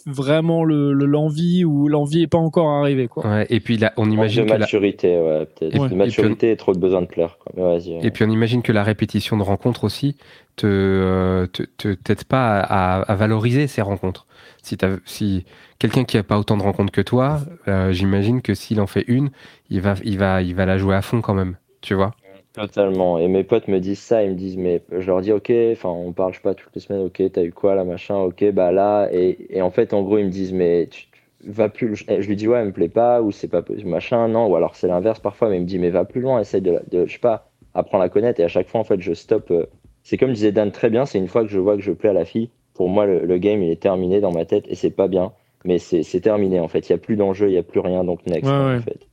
vraiment 0.07 0.64
le 0.64 0.92
le- 0.94 1.05
l'envie 1.07 1.64
ou 1.64 1.88
l'envie 1.88 2.22
est 2.22 2.27
pas 2.27 2.38
encore 2.38 2.68
arrivée 2.70 3.09
quoi. 3.09 3.27
Ouais, 3.27 3.46
Et 3.51 3.61
puis 3.61 3.77
là, 3.77 3.92
on 3.96 4.11
imagine 4.11 4.44
de 4.44 4.48
que 4.48 4.53
la, 4.55 4.59
maturité, 4.61 5.09
ouais, 5.20 5.46
peut-être. 5.46 5.79
Ouais. 5.79 5.88
De 5.90 5.94
maturité 5.94 6.51
et 6.53 6.57
trop 6.57 6.72
de 6.72 6.79
besoin 6.79 7.03
de 7.03 7.07
plaire, 7.07 7.37
quoi. 7.38 7.53
Mais 7.57 7.62
vas-y. 7.62 8.05
Et 8.07 8.11
puis 8.11 8.25
on 8.25 8.31
imagine 8.31 8.62
que 8.62 8.72
la 8.72 8.83
répétition 8.83 9.37
de 9.37 9.42
rencontres 9.42 9.85
aussi 9.85 10.16
te 10.57 10.66
euh, 10.66 11.46
te 11.46 11.62
te- 11.77 11.92
t'aide 11.94 12.25
pas 12.25 12.61
à, 12.61 13.01
à- 13.01 13.03
à 13.03 13.14
valoriser 13.14 13.66
ces 13.66 13.83
rencontres. 13.83 14.27
Si 14.62 14.77
t'as 14.77 14.96
si 15.05 15.44
quelqu'un 15.79 16.05
qui 16.05 16.16
a 16.16 16.22
pas 16.22 16.38
autant 16.38 16.57
de 16.57 16.62
rencontres 16.62 16.92
que 16.92 17.01
toi, 17.03 17.40
euh, 17.68 17.92
j'imagine 17.92 18.40
que 18.42 18.55
s'il 18.55 18.81
en 18.81 18.87
fait 18.87 19.05
une, 19.09 19.31
il 19.70 19.81
va 19.83 19.94
il 20.05 20.16
va 20.18 20.40
il 20.40 20.55
va 20.55 20.64
la 20.66 20.79
jouer 20.79 20.94
à 20.94 21.03
fond 21.03 21.20
quand 21.20 21.35
même. 21.35 21.57
Tu 21.81 21.94
vois 21.94 22.12
Totalement. 22.53 23.19
Et 23.19 23.29
mes 23.29 23.45
potes 23.45 23.69
me 23.69 23.81
disent 23.81 24.01
ça, 24.01 24.23
ils 24.23 24.31
me 24.31 24.35
disent, 24.35 24.59
mais 24.59 24.83
je 24.91 25.07
leur 25.07 25.23
dis, 25.23 25.33
ok, 25.33 25.51
enfin, 25.73 25.88
on 25.88 26.12
parle, 26.12 26.33
je 26.33 26.37
sais 26.38 26.43
pas, 26.43 26.55
toutes 26.55 26.75
les 26.75 26.83
semaines, 26.83 27.07
ok, 27.07 27.23
t'as 27.33 27.43
eu 27.45 27.53
quoi, 27.53 27.75
là, 27.75 27.85
machin, 27.85 28.17
ok, 28.19 28.51
bah 28.53 28.73
là, 28.73 29.09
et, 29.11 29.57
et 29.57 29.62
en 29.62 29.71
fait, 29.71 29.95
en 29.95 30.03
gros, 30.03 30.19
ils 30.19 30.27
me 30.27 30.31
disent, 30.31 30.53
mais 30.53 30.87
tu 30.91 31.07
tu 31.45 31.51
vas 31.51 31.69
plus, 31.69 31.97
je, 31.97 32.05
je 32.21 32.29
lui 32.29 32.37
dis, 32.37 32.47
ouais, 32.47 32.59
elle 32.61 32.67
me 32.67 32.73
plaît 32.73 32.88
pas, 32.88 33.21
ou 33.21 33.33
c'est 33.33 33.49
pas, 33.49 33.65
machin, 33.85 34.29
non, 34.29 34.47
ou 34.47 34.55
alors 34.55 34.77
c'est 34.77 34.87
l'inverse 34.87 35.19
parfois, 35.19 35.49
mais 35.49 35.57
il 35.57 35.62
me 35.62 35.67
dit, 35.67 35.79
mais 35.79 35.91
va 35.91 36.05
plus 36.05 36.21
loin, 36.21 36.38
essaye 36.41 36.61
de, 36.62 36.81
de, 36.91 37.05
je 37.07 37.12
sais 37.15 37.19
pas, 37.19 37.51
apprendre 37.75 38.03
à 38.03 38.07
la 38.07 38.11
connaître, 38.11 38.38
et 38.41 38.45
à 38.45 38.49
chaque 38.49 38.69
fois, 38.69 38.81
en 38.81 38.85
fait, 38.85 39.01
je 39.01 39.12
stoppe. 39.15 39.51
euh, 39.51 39.67
c'est 40.05 40.19
comme 40.19 40.33
disait 40.33 40.53
Dan 40.53 40.71
très 40.73 40.88
bien, 40.91 41.05
c'est 41.07 41.19
une 41.19 41.27
fois 41.29 41.43
que 41.43 41.49
je 41.51 41.59
vois 41.59 41.77
que 41.77 41.83
je 41.83 41.91
plais 41.93 42.11
à 42.11 42.12
la 42.12 42.25
fille, 42.25 42.51
pour 42.75 42.88
moi, 42.88 43.07
le, 43.07 43.25
le 43.27 43.38
game, 43.38 43.62
il 43.62 43.71
est 43.71 43.83
terminé 43.83 44.21
dans 44.21 44.31
ma 44.33 44.45
tête, 44.45 44.67
et 44.69 44.75
c'est 44.77 44.91
pas 44.91 45.09
bien, 45.09 45.33
mais 45.65 45.79
c'est 45.79 46.03
c'est 46.05 46.21
terminé, 46.21 46.61
en 46.61 46.69
fait, 46.69 46.88
il 46.88 46.93
y 46.93 46.95
a 46.95 46.99
plus 46.99 47.17
d'enjeu, 47.17 47.49
il 47.49 47.55
y 47.55 47.59
a 47.59 47.62
plus 47.65 47.81
rien, 47.81 48.05
donc 48.05 48.25
next, 48.27 48.53
Ouais, 48.53 48.59
en 48.61 48.77
ouais. 48.77 48.81
fait. 48.85 49.09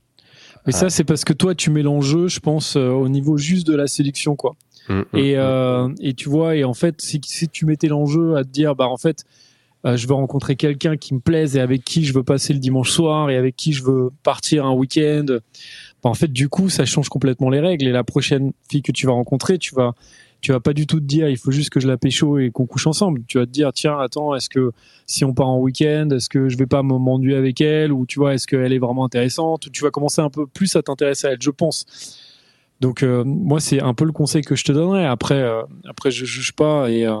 Mais 0.66 0.72
ça, 0.72 0.90
c'est 0.90 1.04
parce 1.04 1.24
que 1.24 1.32
toi, 1.32 1.54
tu 1.54 1.70
mets 1.70 1.82
l'enjeu, 1.82 2.28
je 2.28 2.40
pense, 2.40 2.76
euh, 2.76 2.90
au 2.90 3.08
niveau 3.08 3.36
juste 3.36 3.66
de 3.66 3.74
la 3.74 3.86
sélection, 3.86 4.36
quoi. 4.36 4.56
Mm, 4.88 4.92
mm, 4.94 5.04
Et, 5.14 5.34
mm. 5.34 5.38
euh, 5.38 5.88
et 6.00 6.14
tu 6.14 6.28
vois, 6.28 6.56
et 6.56 6.64
en 6.64 6.74
fait, 6.74 7.00
si, 7.00 7.20
si 7.24 7.48
tu 7.48 7.66
mettais 7.66 7.88
l'enjeu 7.88 8.36
à 8.36 8.44
te 8.44 8.50
dire, 8.50 8.74
bah 8.74 8.86
en 8.86 8.96
fait, 8.96 9.24
euh, 9.86 9.96
je 9.96 10.06
veux 10.06 10.14
rencontrer 10.14 10.56
quelqu'un 10.56 10.96
qui 10.96 11.14
me 11.14 11.20
plaise 11.20 11.56
et 11.56 11.60
avec 11.60 11.84
qui 11.84 12.04
je 12.04 12.12
veux 12.12 12.22
passer 12.22 12.52
le 12.52 12.58
dimanche 12.58 12.90
soir 12.90 13.30
et 13.30 13.36
avec 13.36 13.56
qui 13.56 13.72
je 13.72 13.82
veux 13.82 14.10
partir 14.22 14.66
un 14.66 14.72
week-end, 14.74 15.24
bah 16.02 16.10
en 16.10 16.14
fait, 16.14 16.30
du 16.30 16.48
coup, 16.48 16.68
ça 16.68 16.84
change 16.84 17.08
complètement 17.08 17.48
les 17.48 17.60
règles. 17.60 17.86
Et 17.86 17.92
la 17.92 18.04
prochaine 18.04 18.52
fille 18.70 18.82
que 18.82 18.92
tu 18.92 19.06
vas 19.06 19.12
rencontrer, 19.12 19.58
tu 19.58 19.74
vas, 19.74 19.94
tu 20.40 20.52
vas 20.52 20.60
pas 20.60 20.72
du 20.72 20.86
tout 20.86 21.00
te 21.00 21.04
dire, 21.04 21.28
il 21.28 21.36
faut 21.36 21.50
juste 21.50 21.70
que 21.70 21.80
je 21.80 21.88
la 21.88 21.96
pécho 21.96 22.38
et 22.38 22.50
qu'on 22.50 22.66
couche 22.66 22.86
ensemble. 22.86 23.22
Tu 23.26 23.38
vas 23.38 23.46
te 23.46 23.50
dire, 23.50 23.72
tiens, 23.72 23.98
attends, 23.98 24.34
est-ce 24.34 24.48
que 24.48 24.72
si 25.06 25.24
on 25.24 25.34
part 25.34 25.48
en 25.48 25.58
week-end, 25.58 26.08
est-ce 26.12 26.28
que 26.28 26.48
je 26.48 26.56
vais 26.56 26.66
pas 26.66 26.82
me- 26.82 26.98
m'ennuyer 26.98 27.36
avec 27.36 27.60
elle 27.60 27.92
ou 27.92 28.06
tu 28.06 28.18
vois, 28.18 28.34
est-ce 28.34 28.46
qu'elle 28.46 28.72
est 28.72 28.78
vraiment 28.78 29.04
intéressante 29.04 29.66
ou 29.66 29.70
tu 29.70 29.82
vas 29.82 29.90
commencer 29.90 30.20
un 30.22 30.30
peu 30.30 30.46
plus 30.46 30.74
à 30.76 30.82
t'intéresser 30.82 31.26
à 31.26 31.30
elle, 31.32 31.42
je 31.42 31.50
pense. 31.50 31.84
Donc 32.80 33.02
euh, 33.02 33.24
moi 33.24 33.60
c'est 33.60 33.82
un 33.82 33.92
peu 33.92 34.04
le 34.06 34.12
conseil 34.12 34.42
que 34.42 34.54
je 34.56 34.64
te 34.64 34.72
donnerais. 34.72 35.04
Après 35.04 35.34
euh, 35.42 35.62
après 35.88 36.10
je 36.10 36.24
juge 36.24 36.52
pas 36.52 36.88
et 36.90 37.06
euh, 37.06 37.16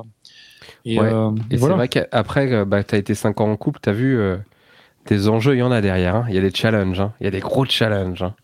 et, 0.84 0.98
Ouais. 0.98 1.10
euh, 1.12 1.30
Et 1.50 1.56
voilà. 1.56 1.74
c'est 1.74 1.76
vrai 1.78 1.88
qu'après, 1.88 2.52
euh, 2.52 2.64
bah, 2.64 2.82
tu 2.84 2.94
as 2.94 2.98
été 2.98 3.14
5 3.14 3.40
ans 3.40 3.50
en 3.50 3.56
couple, 3.56 3.80
tu 3.82 3.88
as 3.90 3.92
vu 3.92 4.18
des 5.06 5.28
enjeux, 5.28 5.54
il 5.56 5.58
y 5.58 5.62
en 5.62 5.72
a 5.72 5.80
derrière. 5.80 6.14
hein. 6.14 6.24
Il 6.28 6.34
y 6.34 6.38
a 6.38 6.40
des 6.40 6.50
challenges, 6.54 7.00
hein. 7.00 7.12
il 7.20 7.24
y 7.24 7.26
a 7.26 7.30
des 7.30 7.40
gros 7.40 7.64
challenges. 7.66 8.22
hein. 8.22 8.34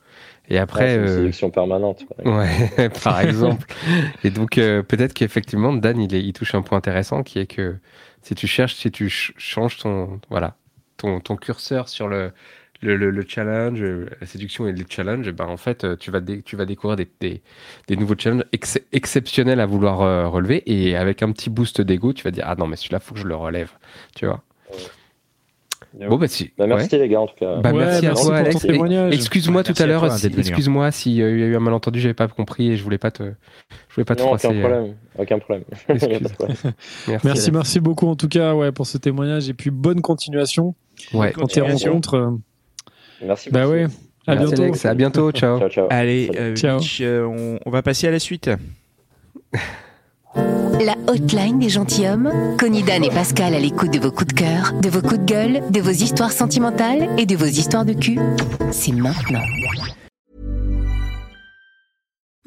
Et 0.49 0.59
Ouais, 0.75 0.87
après, 0.87 0.89
c'est 0.89 1.01
une 1.01 1.07
euh, 1.07 1.09
sélection 1.09 1.51
permanente. 1.51 2.05
ouais, 2.25 2.91
par 3.05 3.21
exemple. 3.21 3.67
Et 4.25 4.31
donc, 4.31 4.59
euh, 4.59 4.83
peut-être 4.83 5.15
qu'effectivement, 5.15 5.73
Dan, 5.75 6.01
il, 6.01 6.15
est- 6.15 6.23
il 6.25 6.33
touche 6.33 6.55
un 6.55 6.63
point 6.63 6.79
intéressant 6.79 7.23
qui 7.23 7.39
est 7.39 7.47
que 7.47 7.77
si 8.23 8.35
tu 8.35 8.47
cherches, 8.47 8.75
si 8.77 8.91
tu 8.91 9.11
ch- 9.11 9.33
changes 9.39 9.79
ton, 9.79 10.21
voilà, 10.31 10.57
ton, 10.97 11.21
ton 11.21 11.37
curseur 11.37 11.89
sur 11.89 12.09
le, 12.09 12.33
le, 12.83 12.97
le, 12.97 13.11
le 13.11 13.25
challenge, 13.29 13.83
euh, 13.83 14.09
la 14.21 14.27
séduction 14.27 14.67
et 14.69 14.73
le 14.73 14.85
challenge, 14.89 15.27
eh 15.29 15.33
ben, 15.33 15.47
en 15.47 15.57
fait, 15.57 15.99
tu 15.99 16.11
vas, 16.11 16.21
dé- 16.21 16.43
tu 16.43 16.57
vas 16.57 16.67
découvrir 16.67 16.97
des, 16.97 17.09
des, 17.21 17.43
des 17.89 17.97
nouveaux 17.97 18.17
challenges 18.19 18.45
ex- 18.53 18.81
exceptionnels 18.93 19.61
à 19.61 19.67
vouloir 19.67 20.03
euh, 20.03 20.29
relever. 20.29 20.63
Et 20.67 20.97
avec 20.97 21.23
un 21.23 21.33
petit 21.33 21.51
boost 21.51 21.81
d'ego, 21.81 22.13
tu 22.13 22.25
vas 22.25 22.31
dire, 22.33 22.45
ah 22.49 22.55
non, 22.57 22.67
mais 22.67 22.77
celui-là, 22.77 23.01
faut 23.01 23.15
que 23.15 23.21
je 23.21 23.27
le 23.27 23.37
relève. 23.37 23.71
Tu 24.17 24.27
vois. 24.27 24.43
Bon, 25.95 26.19
bah, 26.19 26.29
si. 26.29 26.51
Bah, 26.59 26.67
merci 26.67 26.95
ouais. 26.95 26.99
les 27.03 27.09
gars 27.09 27.21
en 27.21 27.27
tout 27.27 27.37
cas. 27.39 27.57
Bah, 27.57 27.73
Ouais, 27.73 27.79
merci 27.87 28.05
à 28.07 28.09
merci 28.11 28.27
toi, 28.27 28.37
Alex. 28.37 28.65
Excuse-moi 29.15 29.63
tout 29.65 29.75
à 29.79 29.87
l'heure, 29.87 30.13
si- 30.13 30.27
excuse-moi 30.27 30.91
s'il 30.91 31.13
y 31.13 31.23
a 31.23 31.27
eu 31.29 31.57
un 31.57 31.61
malentendu, 31.61 32.01
j'avais 32.01 32.13
pas 32.15 32.29
compris 32.29 32.73
et 32.73 32.77
je 32.77 32.83
voulais 32.85 32.99
pas 32.99 33.11
te, 33.11 33.23
je 33.23 33.95
voulais 33.95 34.05
pas 34.05 34.15
te 34.15 34.21
non, 34.21 34.27
froisser. 34.37 34.49
aucun 34.49 34.57
euh, 34.57 34.61
problème. 34.61 34.95
Aucun 35.19 35.39
problème. 35.39 35.65
Merci. 37.09 37.27
Merci 37.27 37.51
merci 37.53 37.81
beaucoup 37.81 38.07
en 38.09 38.17
tout 38.17 38.29
cas 38.29 38.55
ouais 38.55 38.73
pour 38.73 38.87
ce 38.87 38.99
témoignage 38.99 39.49
et 39.49 39.55
puis 39.55 39.71
bonne 39.71 40.03
continuation 40.03 40.75
Ouais. 41.15 41.29
dans 41.33 41.47
tes 41.47 41.61
Continuation. 41.61 41.91
rencontres. 41.93 42.15
euh, 42.15 42.31
Merci 43.25 43.51
Bah 43.51 43.63
beaucoup. 43.63 43.73
ouais. 43.75 43.87
À 44.27 44.35
Merci, 44.35 44.47
bientôt. 44.49 44.63
Alex. 44.65 44.85
À 44.85 44.95
bientôt. 44.95 45.31
Ciao. 45.33 45.59
Ciao, 45.61 45.69
ciao. 45.71 45.87
Allez, 45.89 46.31
euh, 46.37 46.55
Ciao. 46.57 46.79
Mitch, 46.79 47.01
euh, 47.01 47.25
on, 47.25 47.59
on 47.65 47.71
va 47.71 47.81
passer 47.83 48.07
à 48.09 48.11
la 48.11 48.19
suite. 48.19 48.51
La 50.85 50.95
hotline 51.07 51.59
des 51.59 51.71
gentilshommes. 51.71 52.31
Connie 52.59 52.83
Dan 52.83 53.03
et 53.03 53.11
Pascal 53.11 53.55
à 53.55 53.59
l'écoute 53.59 53.93
de 53.93 53.99
vos 53.99 54.11
coups 54.11 54.35
de 54.35 54.41
cœur, 54.41 54.73
de 54.81 54.89
vos 54.89 55.01
coups 55.01 55.21
de 55.21 55.25
gueule, 55.25 55.63
de 55.71 55.81
vos 55.81 55.91
histoires 55.91 56.33
sentimentales 56.33 57.09
et 57.17 57.25
de 57.25 57.35
vos 57.35 57.47
histoires 57.47 57.85
de 57.85 57.95
cul. 57.95 58.19
C'est 58.73 58.93
maintenant. 58.93 59.43